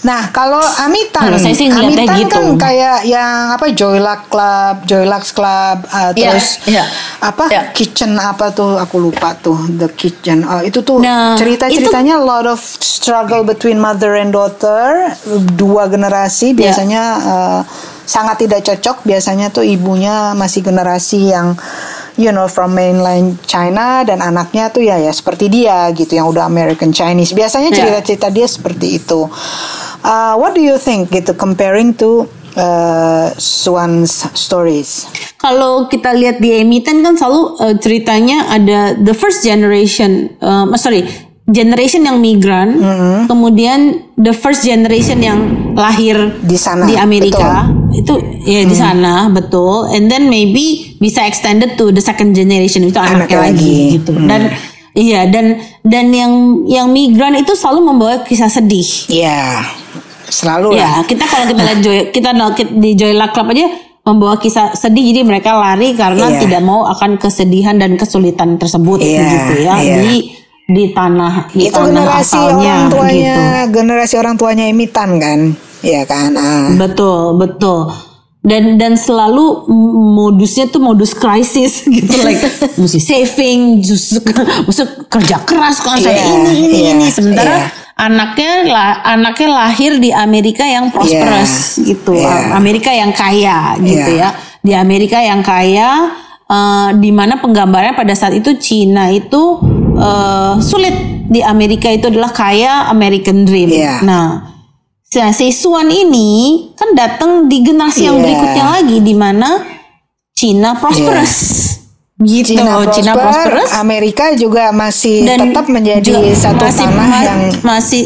[0.04, 2.28] Nah, kalau Amitan, Kalau saya sih Amitan gitu.
[2.28, 6.84] kan kayak yang apa Joylux Club, Joylux Club, uh, Iya, terus iya.
[7.20, 7.62] apa Iya.
[7.72, 10.44] Kitchen apa tuh aku lupa tuh The Kitchen.
[10.44, 15.08] Uh, itu tuh Nah, cerita-ceritanya lot of struggle between mother and daughter,
[15.56, 16.56] dua generasi Iya.
[16.68, 17.60] biasanya uh,
[18.04, 19.08] sangat tidak cocok.
[19.08, 21.56] Biasanya tuh ibunya masih generasi yang
[22.16, 26.46] you know from mainland China dan anaknya tuh ya ya seperti dia gitu yang udah
[26.46, 27.34] American Chinese.
[27.34, 27.76] Biasanya Iya.
[27.78, 29.26] cerita cerita dia seperti itu.
[30.04, 35.06] Uh, what do you think gitu comparing to uh, Swan's stories.
[35.38, 41.04] Kalau kita lihat di Emiten kan selalu uh, ceritanya ada the first generation, uh, sorry,
[41.44, 43.20] generation yang migran, Mm-hmm.
[43.28, 43.80] kemudian
[44.16, 45.38] the first generation yang
[45.76, 51.76] lahir Di sana, di Amerika itu ya di sana betul, and then maybe bisa extended
[51.76, 53.94] to the second generation itu anaknya, Anaknya lagi, lagi.
[54.00, 54.12] gitu.
[54.24, 54.42] Dan
[54.96, 56.32] iya dan dan yang
[56.64, 58.88] yang migran itu selalu membawa kisah sedih.
[59.12, 59.62] Ya,
[60.26, 60.80] selalu lah.
[60.80, 62.30] Ya, kita kalau kita lihat Joy, kita
[62.72, 63.68] di Joyla Club aja
[64.00, 66.40] membawa kisah sedih jadi mereka lari karena Iya.
[66.40, 69.96] tidak mau akan kesedihan dan kesulitan tersebut Iya, gitu ya iya.
[70.00, 70.14] di
[70.64, 73.72] di tanah di Itu tanah generasi asalnya orang tuanya, gitu.
[73.76, 75.38] generasi orang tuanya imitan kan,
[75.84, 76.32] ya kan?
[76.32, 76.72] Ah.
[76.72, 77.92] Betul, betul.
[78.44, 79.68] Dan dan selalu
[80.16, 82.40] modusnya tuh modus krisis gitu like
[82.76, 84.20] mesti saving, justru
[84.64, 87.66] mesti kerja keras kan saya Iya, ini ini iya, ini sementara iya.
[87.96, 92.52] anaknya lah anaknya lahir di Amerika yang prosperous gitu, iya.
[92.52, 94.28] Amerika yang kaya gitu Iya.
[94.28, 94.60] ya.
[94.60, 96.12] Di Amerika yang kaya
[96.44, 99.56] eh, di mana penggambarannya pada saat itu Cina itu
[100.04, 100.94] eh, sulit
[101.24, 103.72] di Amerika itu adalah kaya American Dream.
[103.72, 104.04] Iya.
[104.04, 104.52] Nah,
[105.14, 108.24] Nah, si Swan ini kan datang di generasi yang Iya.
[108.26, 109.62] berikutnya lagi di mana
[110.34, 111.34] Cina prosperous.
[112.18, 113.22] Gitu, Cina Cina, prosper,
[113.54, 118.02] prosperous Amerika juga masih dan tetap menjadi satu masih, tanah ma- yang masih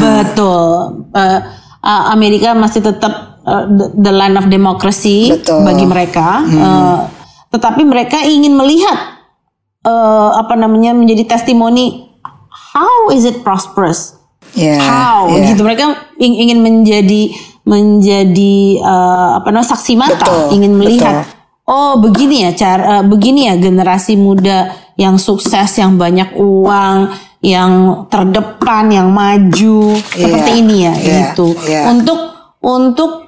[0.00, 0.64] betul.
[1.12, 1.38] Eh,
[1.84, 3.12] uh, Amerika masih tetap
[3.44, 5.68] uh, the, the land of democracy Betul.
[5.68, 6.40] bagi mereka.
[6.44, 6.98] Eh,
[7.52, 9.11] tetapi mereka ingin melihat
[9.82, 12.08] eh, apa namanya menjadi testimoni
[12.74, 14.16] how is it prosperous?
[14.52, 15.52] ya, how ya.
[15.52, 17.32] gitu mereka ing- ingin menjadi
[17.64, 21.24] menjadi eh, apa namanya saksi mata Betul, ingin melihat
[21.64, 28.04] oh begini ya cara eh, begini ya generasi muda yang sukses yang banyak uang yang
[28.06, 31.90] terdepan yang maju seperti ini ya iya, gitu iya.
[31.90, 32.18] untuk
[32.62, 33.22] untuk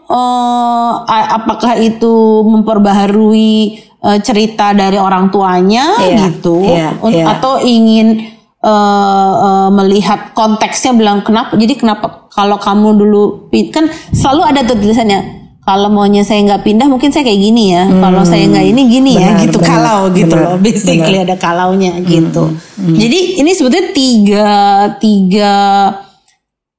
[1.10, 6.60] a- apakah itu memperbaharui eh, cerita dari orang tuanya Iya, gitu
[7.00, 7.32] Un- iya.
[7.32, 8.20] atau ingin
[8.60, 13.22] eh, eh, melihat konteksnya bilang kenapa jadi kenapa kalau kamu dulu
[13.70, 15.20] kan selalu ada tuh tulisannya
[15.64, 19.12] kalau maunya saya nggak pindah mungkin saya kayak gini ya kalau saya nggak ini gini
[19.14, 19.28] ya Hmm.
[19.32, 22.44] Benar, gitu benar, kalau gitu benar, loh basically ada kalaunya gitu
[22.76, 24.52] jadi ini sebetulnya tiga
[24.98, 25.54] tiga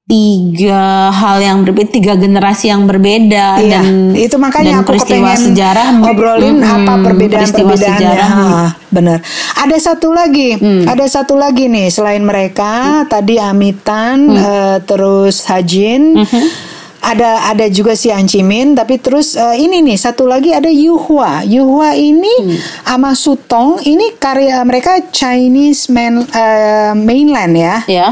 [0.06, 5.34] tiga hal yang berbeda tiga generasi yang berbeda Iya, dan itu makanya dan aku peristiwa
[5.34, 8.22] kepengen sejarah ngobrolin Mm-mm, apa perbedaan-perbedaannya.
[8.22, 9.18] Ah, benar.
[9.58, 10.86] Ada satu lagi, Hmm.
[10.86, 14.38] ada satu lagi nih selain mereka tadi Amitan, Hmm.
[14.38, 16.22] eh, terus Hajin.
[17.02, 21.46] Ada ada juga si Ancimin, tapi terus eh, ini nih satu lagi ada Yuhua.
[21.46, 22.58] Yuhua ini Hmm.
[22.82, 27.76] sama Sutong ini karya mereka Chinese main, eh, mainland ya.
[27.86, 28.08] ya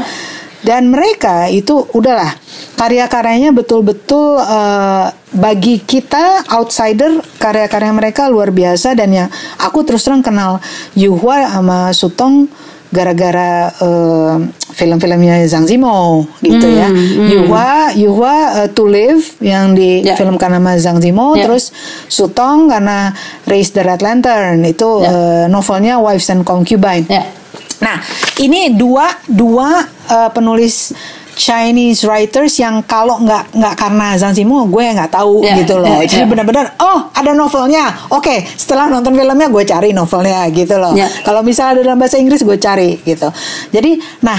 [0.64, 2.32] Dan mereka itu udahlah
[2.74, 9.28] karya-karyanya betul-betul eh, bagi kita outsider karya-karya mereka luar biasa dan yang
[9.60, 10.58] aku terus terang kenal
[10.96, 12.48] Yuhua sama Sutong
[12.88, 14.34] gara-gara eh,
[14.72, 16.88] film-filmnya Zhang Zimou gitu ya.
[17.28, 18.34] Yuhua Yuhua
[18.64, 20.16] eh, To Live yang di Ya.
[20.16, 21.44] filmkan sama Zhang Zimou Ya.
[21.44, 21.74] terus
[22.08, 23.12] Sutong karena
[23.44, 27.04] Raise the Red Lantern itu eh, novelnya Wives and Concubine.
[27.06, 27.43] ya
[27.80, 27.98] Nah,
[28.38, 30.92] ini dua dua uh, penulis
[31.34, 35.98] Chinese writers yang kalau nggak nggak karena Zhang Zimou gue nggak tahu Ya, gitu loh.
[35.98, 36.30] ya, Jadi ya.
[36.30, 37.90] benar-benar oh ada novelnya.
[38.14, 40.94] Oke, setelah nonton filmnya gue cari novelnya gitu loh.
[40.94, 41.10] Ya.
[41.26, 43.26] Kalau misalnya ada dalam bahasa Inggris gue cari gitu.
[43.74, 44.38] Jadi, nah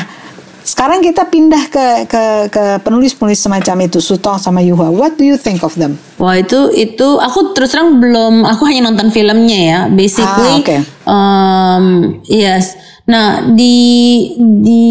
[0.65, 4.87] sekarang kita pindah ke ke ke penulis-penulis semacam itu Sutong sama Yuhua.
[4.89, 5.99] What do you think of them?
[6.15, 10.77] Wah itu itu aku terus terang belum aku hanya nonton filmnya ya basically Ah, oke.
[11.05, 11.85] um,
[12.25, 12.73] yes
[13.05, 13.77] nah di
[14.59, 14.85] di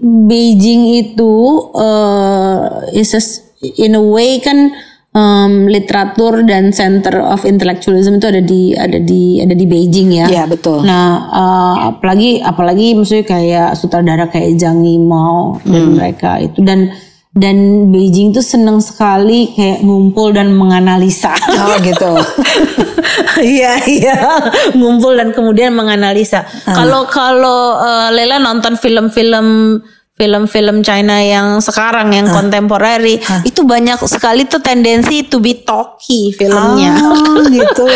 [0.00, 1.34] Beijing itu
[1.70, 2.58] uh,
[2.90, 3.44] is a-
[3.78, 4.72] in a way kan
[5.12, 10.26] um, literatur dan center of intellectualism itu ada di ada di ada di Beijing ya
[10.26, 10.80] Iya, betul.
[10.82, 15.94] Nah, uh, apalagi apalagi maksudnya kayak sutradara kayak Zhang Yimou dan Hmm.
[15.94, 16.88] mereka itu dan
[17.34, 21.34] dan Beijing tuh seneng sekali kayak ngumpul dan menganalisa.
[21.58, 22.10] Oh gitu.
[23.34, 24.16] Iya iya
[24.74, 26.46] ngumpul dan kemudian menganalisa.
[26.66, 26.82] Ah.
[26.82, 29.78] Kalau kalau uh, Lela nonton film-film
[30.14, 32.34] film-film China yang sekarang yang Ah.
[32.38, 36.94] kontemporari itu banyak sekali tuh tendensi to be talky filmnya.
[37.02, 37.86] Oh gitu.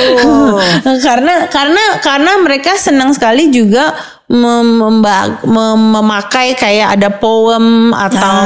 [1.07, 3.95] karena karena karena mereka senang sekali juga
[4.29, 8.45] mem- memba- mem- memakai kayak ada poem atau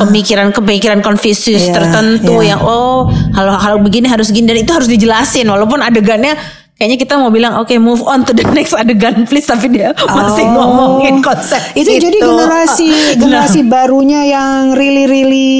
[0.00, 2.56] pemikiran-pemikiran Confucius Iya, tertentu iya.
[2.56, 6.34] yang oh hal-hal begini harus gini dan itu harus dijelasin walaupun adegannya
[6.74, 10.42] kayaknya kita mau bilang oke move on to the next adegan please tapi dia masih
[10.44, 10.50] Oh.
[10.50, 12.88] ngomongin konsep itu jadi generasi
[13.22, 15.50] generasi barunya yang really really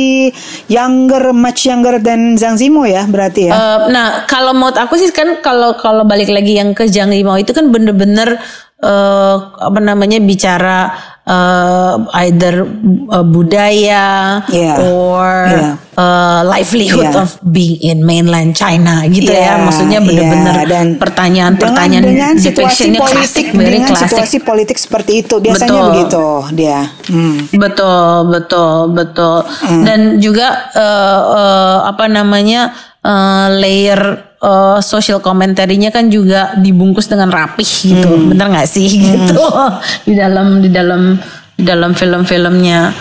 [0.66, 3.52] younger much younger than Zhang Zimo ya berarti ya.
[3.52, 7.36] Eh, nah, kalau menurut aku sih kan kalau kalau balik lagi yang ke Zhang Yimou
[7.36, 8.40] itu kan bener-bener
[8.84, 10.92] eh, apa namanya bicara
[11.24, 11.94] eh,
[12.28, 12.68] either
[13.08, 14.04] eh, budaya
[14.52, 14.76] Yeah.
[14.84, 15.72] or Yeah.
[15.96, 17.22] eh, livelihood Yeah.
[17.24, 19.64] of being in mainland China gitu Iya, ya.
[19.64, 20.06] Maksudnya iya.
[20.06, 24.04] bener-bener Dan pertanyaan-pertanyaan dengan, dengan situasi politik klasik, dengan klasik.
[24.12, 25.88] situasi politik seperti itu biasanya Betul.
[25.88, 26.80] begitu dia.
[27.08, 27.36] Hmm.
[27.56, 29.36] Betul, betul, betul.
[29.80, 37.28] Dan juga eh, eh, apa namanya eh, layer eh, social commentary-nya kan juga dibungkus dengan
[37.28, 39.40] rapih gitu, bener nggak sih gitu
[40.06, 41.16] di dalam di dalam
[41.54, 42.92] di dalam film-filmnya.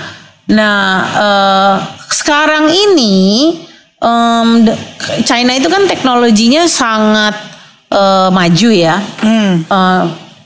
[0.49, 0.79] Nah
[1.13, 1.75] eh,
[2.07, 3.15] sekarang ini
[4.59, 4.79] de-
[5.23, 7.35] China itu kan teknologinya sangat
[7.89, 8.95] eh, maju ya.
[9.63, 10.03] Eh,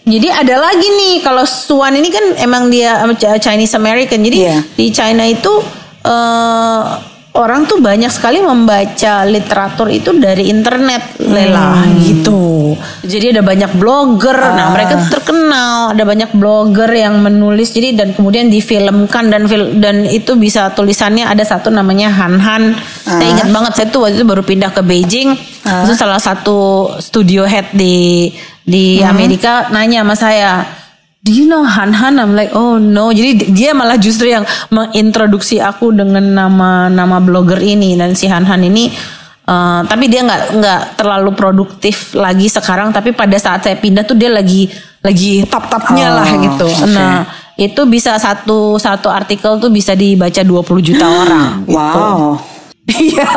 [0.07, 3.03] jadi ada lagi nih kalau Swan ini kan emang dia
[3.37, 4.23] Chinese American.
[4.23, 4.57] Jadi Iya.
[4.73, 5.51] di China itu
[6.05, 6.81] eh,
[7.38, 12.73] orang tuh banyak sekali membaca literatur itu dari internet Lela gitu.
[13.05, 14.35] Jadi ada banyak blogger.
[14.35, 15.93] Nah, mereka tuh terkenal.
[15.93, 21.29] Ada banyak blogger yang menulis jadi dan kemudian difilmkan dan fil- dan itu bisa tulisannya
[21.29, 22.63] ada satu namanya Han Han.
[23.05, 25.38] Saya ingat banget saya tuh waktu itu baru pindah ke Beijing.
[25.88, 28.27] Itu salah satu studio head di
[28.67, 30.51] di Amerika nanya sama saya
[31.28, 32.15] Do you know Han Han?
[32.15, 33.11] I'm like, oh no.
[33.11, 38.47] Jadi dia malah justru yang mengintroduksi aku dengan nama nama blogger ini dan si Han
[38.47, 38.88] Han ini.
[39.43, 42.91] eh, tapi dia nggak nggak terlalu produktif lagi sekarang.
[42.91, 46.67] Tapi pada saat saya pindah tuh dia lagi lagi top topnya Oh, lah gitu.
[46.67, 46.88] oke.
[46.88, 51.63] Nah itu bisa satu satu artikel tuh bisa dibaca 20 juta orang.
[51.65, 52.55] gitu.
[52.88, 53.27] Iya.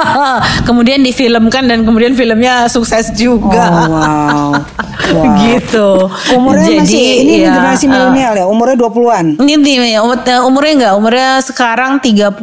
[0.62, 3.66] kemudian difilmkan dan kemudian filmnya sukses juga.
[3.66, 4.50] Oh, wow.
[5.10, 5.42] Wow.
[5.42, 6.06] gitu.
[6.38, 9.42] Umurnya masih ini ya, generasi eh, milenial ya, umurnya 20-an.
[9.42, 9.98] ini eh,
[10.38, 12.38] umurnya enggak, umurnya sekarang 30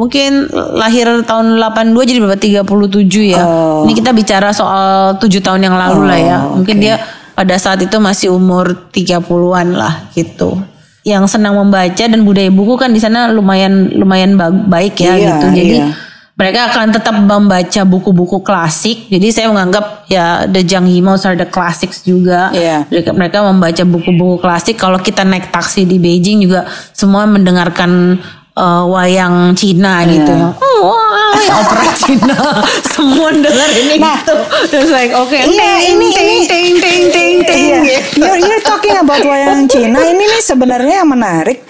[0.00, 3.44] mungkin lahir tahun 82 jadi berapa 37 ya.
[3.44, 3.84] Oh.
[3.84, 6.38] Ini kita bicara soal 7 tahun yang lalu lah ya.
[6.48, 6.96] Oh, Mungkin dia
[7.36, 10.64] pada saat itu masih umur 30-an lah gitu.
[11.04, 15.28] Yang senang membaca dan budaya buku kan di sana lumayan lumayan ba- baik ya Iya,
[15.28, 15.46] gitu.
[15.60, 15.88] Jadi iya.
[16.32, 19.04] Mereka akan tetap membaca buku-buku klasik.
[19.06, 22.48] Jadi saya menganggap ya The Zhang Yimous are the classics juga.
[22.50, 22.88] Iya.
[22.88, 24.80] Mereka, mereka membaca buku-buku klasik.
[24.80, 28.16] Kalau kita naik taksi di Beijing juga semua mendengarkan
[28.52, 30.32] eh, wayang Cina gitu.
[30.32, 30.48] Iya.
[30.82, 32.38] Wah, opera Cina.
[32.82, 34.16] semua dengar ini Nah.
[34.18, 34.34] gitu.
[34.66, 35.36] Terus like oke.
[35.36, 37.64] Iya, ting, ini ting, ini ting ting ting ting.
[37.84, 38.00] Iya.
[38.16, 40.00] You're, you're talking about wayang Cina.
[40.00, 41.60] Ini nih sebenarnya yang menarik.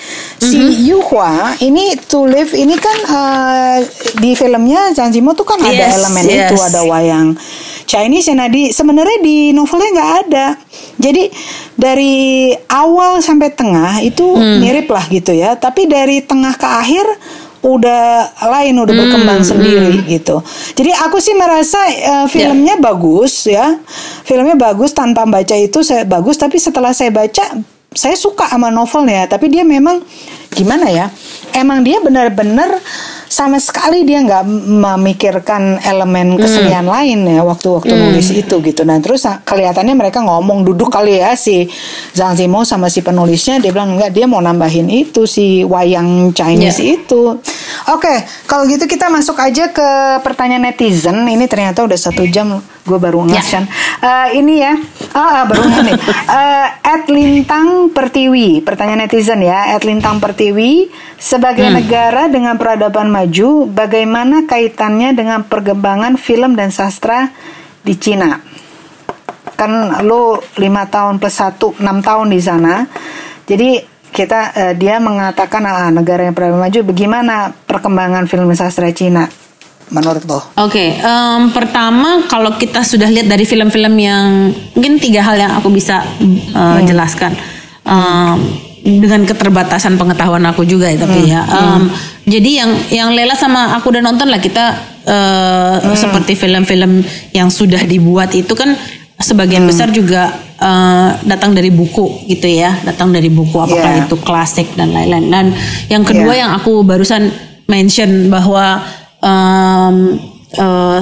[0.42, 0.74] Si Mhm.
[0.82, 3.78] Yu Hua ini To Live ini kan eh,
[4.18, 6.50] di filmnya Zhang Zimo tuh kan ada Yes, elemen yes.
[6.50, 7.28] itu ada wayang
[7.84, 8.34] Chinese.
[8.34, 10.46] Nah di sebenarnya di novelnya nggak ada.
[10.96, 11.30] Jadi
[11.72, 12.14] dari
[12.68, 14.58] awal sampai tengah itu Hmm.
[14.58, 15.54] mirip lah gitu ya.
[15.54, 17.06] Tapi dari tengah ke akhir
[17.62, 18.02] udah
[18.42, 20.42] lain udah berkembang Hmm, sendiri gitu.
[20.74, 23.78] Jadi aku sih merasa eh, filmnya bagus ya.
[24.22, 27.62] Filmnya bagus tanpa baca itu saya bagus tapi setelah saya baca
[27.94, 30.02] saya suka sama novelnya tapi dia memang
[30.52, 31.08] gimana ya?
[31.52, 32.80] Emang dia benar-benar
[33.32, 38.84] sama sekali dia nggak memikirkan elemen kesenian lain ya waktu-waktu nulis itu gitu.
[38.84, 41.64] Nah terus ah, kelihatannya mereka ngomong duduk kali ya si
[42.12, 46.84] Zhang Zimo sama si penulisnya dia bilang enggak dia mau nambahin itu si wayang Chinese
[46.84, 47.40] itu.
[47.88, 48.14] Oke
[48.44, 49.88] kalau gitu kita masuk aja ke
[50.20, 51.24] pertanyaan netizen.
[51.24, 53.62] Ini ternyata udah satu jam gue baru ngasih.
[54.34, 54.74] ini ya,
[55.14, 55.94] ah ah, baru nih.
[56.32, 59.76] Eh, At Lintang Pertiwi, pertanyaan netizen ya.
[59.76, 60.88] At Lintang Pertiwi,
[61.20, 67.30] sebagai negara dengan peradaban maju, bagaimana kaitannya dengan perkembangan film dan sastra
[67.84, 68.40] di Cina?
[69.54, 72.82] Kan lo lima tahun plus satu enam tahun di sana.
[73.46, 73.78] Jadi
[74.10, 79.41] kita eh, dia mengatakan ah, negara yang peradaban maju, bagaimana perkembangan film dan sastra Cina
[79.92, 80.40] menurut lo?
[80.58, 85.68] Oke, em, pertama kalau kita sudah lihat dari film-film yang mungkin tiga hal yang aku
[85.68, 86.02] bisa
[86.56, 87.36] eh, jelaskan
[87.82, 88.38] Em,
[88.82, 91.42] dengan keterbatasan pengetahuan aku juga ya tapi ya.
[91.46, 91.90] Em,
[92.22, 97.02] Jadi yang yang Lela sama aku udah nonton lah kita eh, seperti film-film
[97.34, 98.78] yang sudah dibuat itu kan
[99.18, 100.30] sebagian besar juga
[100.62, 104.06] eh, datang dari buku gitu ya, datang dari buku apakah Yeah.
[104.06, 105.26] itu klasik dan lain-lain.
[105.26, 105.46] Dan
[105.90, 106.46] yang kedua Yeah.
[106.46, 107.34] yang aku barusan
[107.66, 108.78] mention bahwa
[109.22, 110.18] um,
[110.58, 111.00] uh,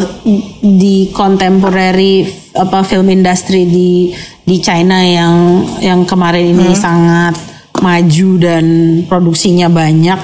[0.62, 4.12] di contemporary apa film industry di
[4.44, 7.34] di China yang yang kemarin ini sangat
[7.80, 8.64] maju dan
[9.08, 10.20] produksinya banyak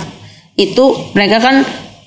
[0.56, 0.84] itu
[1.16, 1.64] mereka kan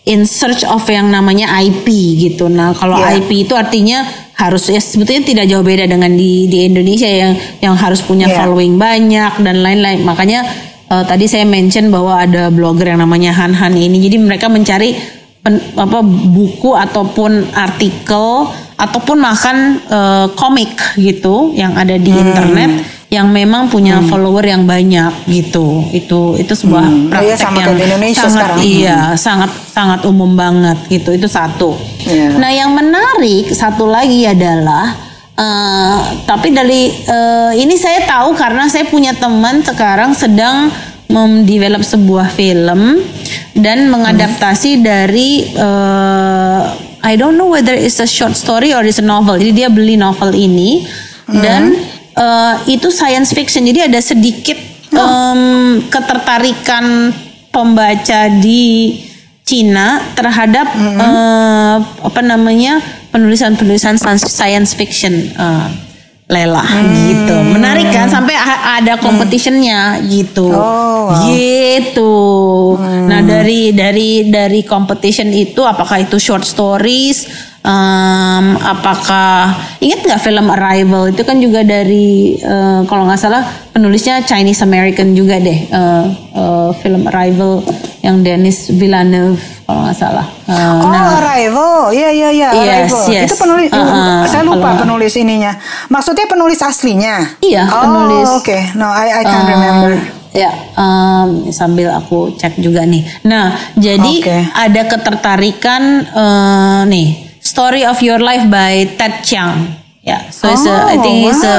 [0.10, 1.86] in search of yang namanya IP
[2.18, 2.50] gitu.
[2.50, 3.22] Nah, kalau Yeah.
[3.22, 4.02] IP itu artinya
[4.34, 8.42] harus ya sebetulnya tidak jauh beda dengan di di Indonesia yang yang harus punya Yeah.
[8.42, 10.02] following banyak dan lain-lain.
[10.02, 10.50] Makanya
[10.90, 14.02] eh, tadi saya mention bahwa ada blogger yang namanya Han Han ini.
[14.02, 21.96] Jadi mereka mencari pen- apa buku ataupun artikel ataupun bahkan eh, komik gitu yang ada
[21.96, 22.24] di Hmm.
[22.24, 22.72] internet
[23.10, 25.82] yang memang punya follower yang banyak gitu.
[25.90, 27.10] Itu itu sebuah Hmm.
[27.10, 28.60] Oh iya, praktek sama yang di Indonesia sangat sekarang.
[28.62, 31.10] iya sangat sangat umum banget gitu.
[31.12, 31.74] Itu satu.
[32.02, 32.38] Iya.
[32.38, 34.94] Nah, yang menarik satu lagi adalah
[35.36, 40.70] eh, tapi dari eh, ini saya tahu karena saya punya teman sekarang sedang
[41.10, 43.02] mendevelop sebuah film
[43.58, 46.62] dan mengadaptasi dari eh,
[47.00, 49.36] I don't know whether it's a short story or it's a novel.
[49.40, 50.86] Jadi dia beli novel ini
[51.28, 51.74] dan
[52.14, 53.66] eh, itu science fiction.
[53.66, 54.58] Jadi ada sedikit
[54.94, 55.42] em,
[55.90, 57.10] ketertarikan
[57.50, 58.94] pembaca di
[59.42, 62.78] Cina terhadap eh, apa namanya
[63.10, 65.89] penulisan-penulisan science- fiction eh,
[66.30, 66.62] Lela.
[66.94, 67.36] Gitu.
[67.58, 68.06] Menarik kan?
[68.06, 69.98] Sampai ada competitionnya.
[70.06, 70.46] Gitu.
[70.46, 71.26] Oh, wow.
[71.26, 72.16] Gitu.
[73.10, 77.50] Nah, dari dari dari competition itu apakah itu short stories?
[77.60, 79.52] Em, apakah
[79.82, 81.10] ingat nggak film Arrival?
[81.12, 86.06] Itu kan juga dari eh, kalau nggak salah penulisnya Chinese American juga deh eh,
[86.40, 87.66] eh, film Arrival
[88.00, 90.28] yang Denis Villeneuve kalau nggak salah.
[90.46, 91.92] Eh, Oh, nah, Arrival.
[91.92, 93.06] Iya, iya, iya, Yes, Arrival.
[93.12, 93.28] yes.
[93.28, 94.20] Itu penulis Uh-uh.
[94.26, 95.52] saya lupa Kalau- penulis ininya.
[95.88, 97.16] Maksudnya penulis aslinya.
[97.40, 98.28] Iya, oh, penulis.
[98.36, 98.58] oke.
[98.74, 99.92] No, I I can't Um, remember.
[100.30, 103.02] Ya, um, sambil aku cek juga nih.
[103.24, 104.38] Nah, jadi Oke.
[104.48, 109.74] ada ketertarikan uh, nih, Story of Your Life by Ted Chiang.
[110.00, 111.58] Ya, so it's a, I Oh, think it's a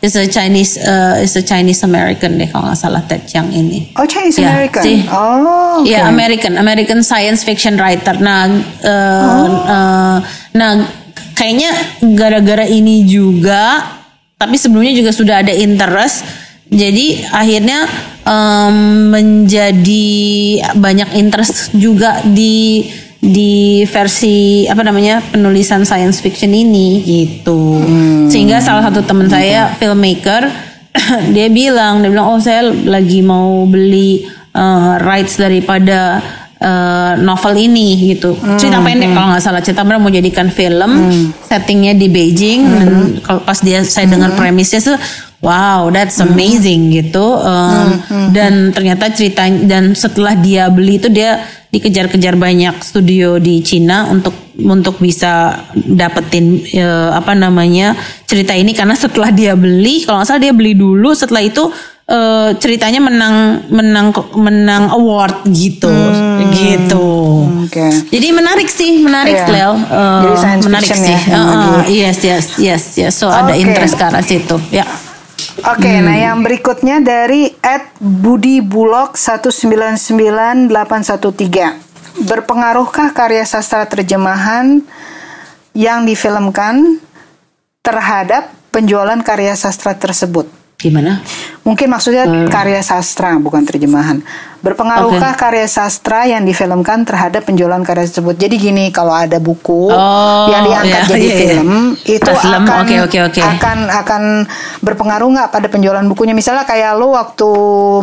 [0.00, 3.92] it's a Chinese uh, it's a Chinese American deh kalau nggak salah Ted Chiang ini.
[3.94, 4.82] Oh, Chinese Ya, American.
[4.82, 4.98] sih.
[5.06, 5.88] Oh, oke.
[5.88, 8.16] Iya American American science fiction writer.
[8.16, 8.48] Nah,
[8.80, 9.46] eh, Oh.
[9.68, 10.18] eh,
[10.52, 10.70] nah
[11.32, 11.72] kayaknya
[12.16, 13.80] gara-gara ini juga,
[14.34, 16.24] tapi sebelumnya juga sudah ada interest.
[16.70, 17.82] Jadi akhirnya
[18.22, 18.76] em,
[19.10, 20.06] menjadi
[20.78, 22.86] banyak interest juga di
[23.20, 27.76] di versi apa namanya penulisan science fiction ini gitu.
[28.32, 30.48] Sehingga salah satu teman saya filmmaker
[31.36, 34.24] dia bilang dia bilang oh saya lagi mau beli
[34.56, 36.24] uh, rights daripada
[36.64, 38.32] uh, novel ini gitu.
[38.56, 39.60] Cerita pendek kalau nggak salah.
[39.60, 40.92] Cerita pendek mau jadikan film
[41.44, 42.60] settingnya di Beijing.
[42.64, 42.88] Dan
[43.20, 44.96] kalau pas dia saya dengar premisnya tuh
[45.44, 47.36] wow that's amazing gitu.
[47.36, 48.00] Um,
[48.32, 54.34] dan ternyata cerita dan setelah dia beli itu dia dikejar-kejar banyak studio di Cina untuk
[54.58, 57.94] untuk bisa dapetin eh, apa namanya
[58.26, 58.74] cerita ini.
[58.74, 61.70] Karena setelah dia beli kalau nggak salah dia beli dulu setelah itu
[62.04, 63.36] eh, ceritanya menang
[63.70, 65.94] menang menang award gitu.
[66.50, 67.06] Gitu.
[67.70, 67.86] Oke.
[68.10, 69.46] jadi menarik sih menarik Iya.
[69.46, 69.72] Lel
[70.26, 71.14] Jadi science menarik sih.
[71.14, 71.94] ya, Eh, lagi.
[71.94, 73.14] yes yes yes yes.
[73.14, 73.62] So ada Oke.
[73.62, 74.58] interest ke arah situ.
[74.68, 74.82] Ya
[75.60, 80.72] Oke, nah yang berikutnya dari Ed Budi Bulog 199813.
[82.24, 84.80] Berpengaruhkah karya sastra terjemahan
[85.76, 87.04] yang difilmkan
[87.84, 90.48] terhadap penjualan karya sastra tersebut?
[90.80, 91.20] gimana
[91.60, 94.24] Mungkin maksudnya karya sastra bukan terjemahan.
[94.60, 98.32] Berpengaruhkah karya sastra yang difilmkan terhadap penjualan karya tersebut?
[98.34, 101.40] Jadi gini, kalau ada buku Oh, yang diangkat jadi iya, iya.
[101.56, 103.40] film, itu Film, akan oke, oke, oke.
[103.40, 104.22] akan akan
[104.80, 106.32] berpengaruh nggak pada penjualan bukunya?
[106.32, 107.48] Misalnya kayak lo waktu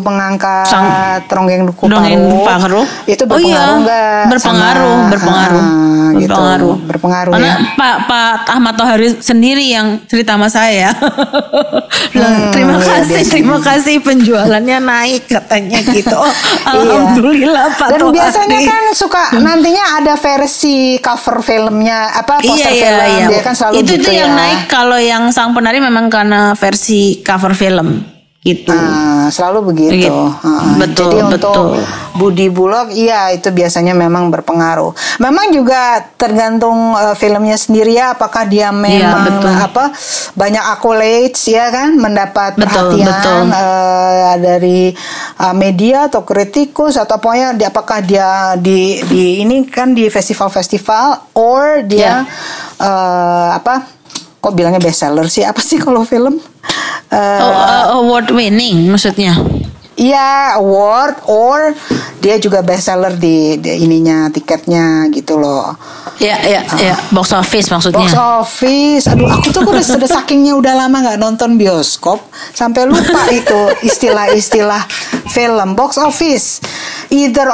[0.01, 2.82] mengangkat Sang- Ronggeng Duku Dongeng Paru.
[3.05, 5.62] itu Oh iya, berpengaruh berpengaruh, sama- berpengaruh.
[5.62, 6.26] Ah, gitu.
[6.26, 6.76] berpengaruh.
[6.84, 7.58] berpengaruh Karena ya.
[7.76, 10.89] Pak Pak Ahmad Tohari sendiri yang cerita sama saya.
[12.14, 16.12] Bilang, terima iya, kasih, terima kasih penjualannya naik katanya gitu.
[16.12, 16.28] Oh,
[16.68, 16.74] Iya.
[16.76, 23.28] alhamdulillah Pak Dan biasanya kan suka nantinya ada versi cover filmnya apa poster film.
[23.28, 24.38] dia kan selalu Iya, itu gitu itu yang ya.
[24.38, 24.60] naik.
[24.68, 28.16] Kalau yang sang penari memang karena versi cover film
[28.48, 28.72] gitu.
[28.72, 30.08] Ah, selalu begitu.
[30.08, 30.24] Gitu.
[30.39, 31.84] Ah, Betul, Jadi untuk betul.
[32.16, 34.95] Budi Bulog, iya itu biasanya memang berpengaruh.
[35.20, 39.52] Memang juga tergantung eh, filmnya sendiri ya, apakah dia memang betul.
[39.52, 39.86] apa
[40.34, 42.64] banyak accolades ya kan, mendapat Betul,
[42.95, 43.41] perhatian betul.
[43.52, 44.82] eh, dari
[45.43, 51.36] eh, media atau kritikus atau pokoknya di, apakah dia di di ini kan di festival-festival
[51.36, 52.24] or dia
[52.80, 53.97] eh, apa?
[54.38, 55.44] Kok bilangnya bestseller sih?
[55.44, 56.38] Apa sih kalau film?
[57.10, 59.34] Eh, Oh, uh, award winning maksudnya.
[59.98, 61.74] Iya award or
[62.22, 65.74] dia juga bestseller di, di ininya tiketnya gitu loh.
[66.22, 66.94] Ya, ya, ya.
[67.10, 68.06] Box office maksudnya.
[68.06, 72.22] Box office, aduh aku tuh udah sudah sakingnya udah lama nggak nonton bioskop
[72.54, 74.86] sampai lupa itu istilah-istilah
[75.34, 76.62] film box office,
[77.10, 77.50] either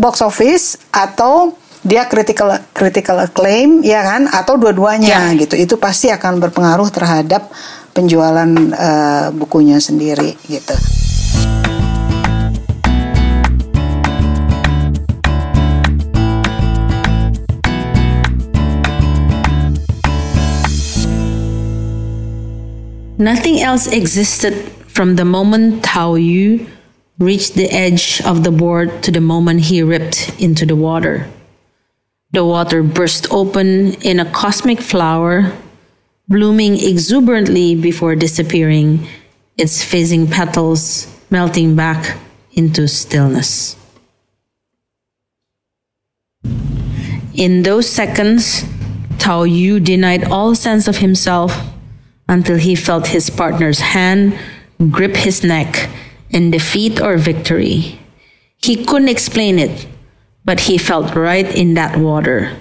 [0.00, 1.52] box office atau
[1.84, 5.36] dia critical critical acclaim ya kan atau dua-duanya Ya.
[5.36, 7.52] gitu itu pasti akan berpengaruh terhadap
[7.92, 10.72] penjualan eh, bukunya sendiri gitu.
[23.16, 24.54] Nothing else existed
[24.88, 26.66] from the moment Tao Yu
[27.18, 31.26] reached the edge of the board to the moment he ripped into the water.
[32.34, 35.52] The water burst open in a cosmic flower,
[36.26, 39.06] blooming exuberantly before disappearing,
[39.56, 42.18] its fizzing petals melting back
[42.50, 43.76] into stillness.
[47.34, 48.64] In those seconds,
[49.18, 51.54] Tao Yu denied all sense of himself
[52.28, 54.36] until he felt his partner's hand
[54.90, 55.88] grip his neck
[56.30, 58.00] in defeat or victory.
[58.56, 59.86] He couldn't explain it,
[60.44, 62.52] but he felt right in that water,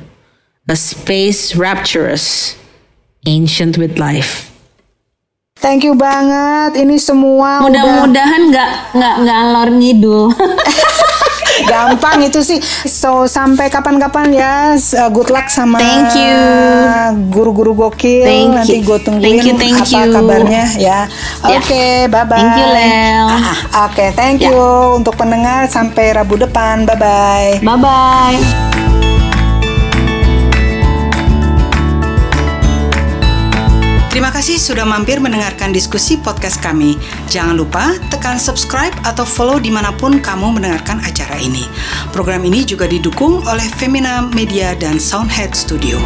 [0.67, 2.57] a space rapturous,
[3.27, 4.49] ancient with life.
[5.59, 6.75] Thank you banget.
[6.75, 10.23] Ini semua udah Mudah-mudahan nggak nggak nggak ngalor ngidul.
[11.65, 12.59] gampang itu sih.
[12.85, 14.53] So sampai kapan-kapan ya.
[14.75, 16.37] Uh, good luck sama Thank you.
[17.33, 18.23] guru-guru gokil.
[18.25, 20.13] Thank Nanti gue tungguin Thank you, thank apa you.
[20.13, 21.07] kabarnya ya.
[21.43, 21.57] Ya.
[21.57, 22.37] Oke, bye bye.
[22.37, 23.27] Thank you, Lel.
[23.87, 24.49] Oke, thank Ya.
[24.51, 24.61] you
[24.97, 26.85] untuk pendengar sampai Rabu depan.
[26.85, 27.51] Bye bye.
[27.63, 28.82] bye bye.
[34.13, 37.01] Terima kasih sudah mampir mendengarkan diskusi podcast kami.
[37.33, 41.65] Jangan lupa tekan subscribe atau follow di mana pun kamu mendengarkan acara ini.
[42.13, 45.97] Program ini juga didukung oleh Femina Media dan Soundhead Studio.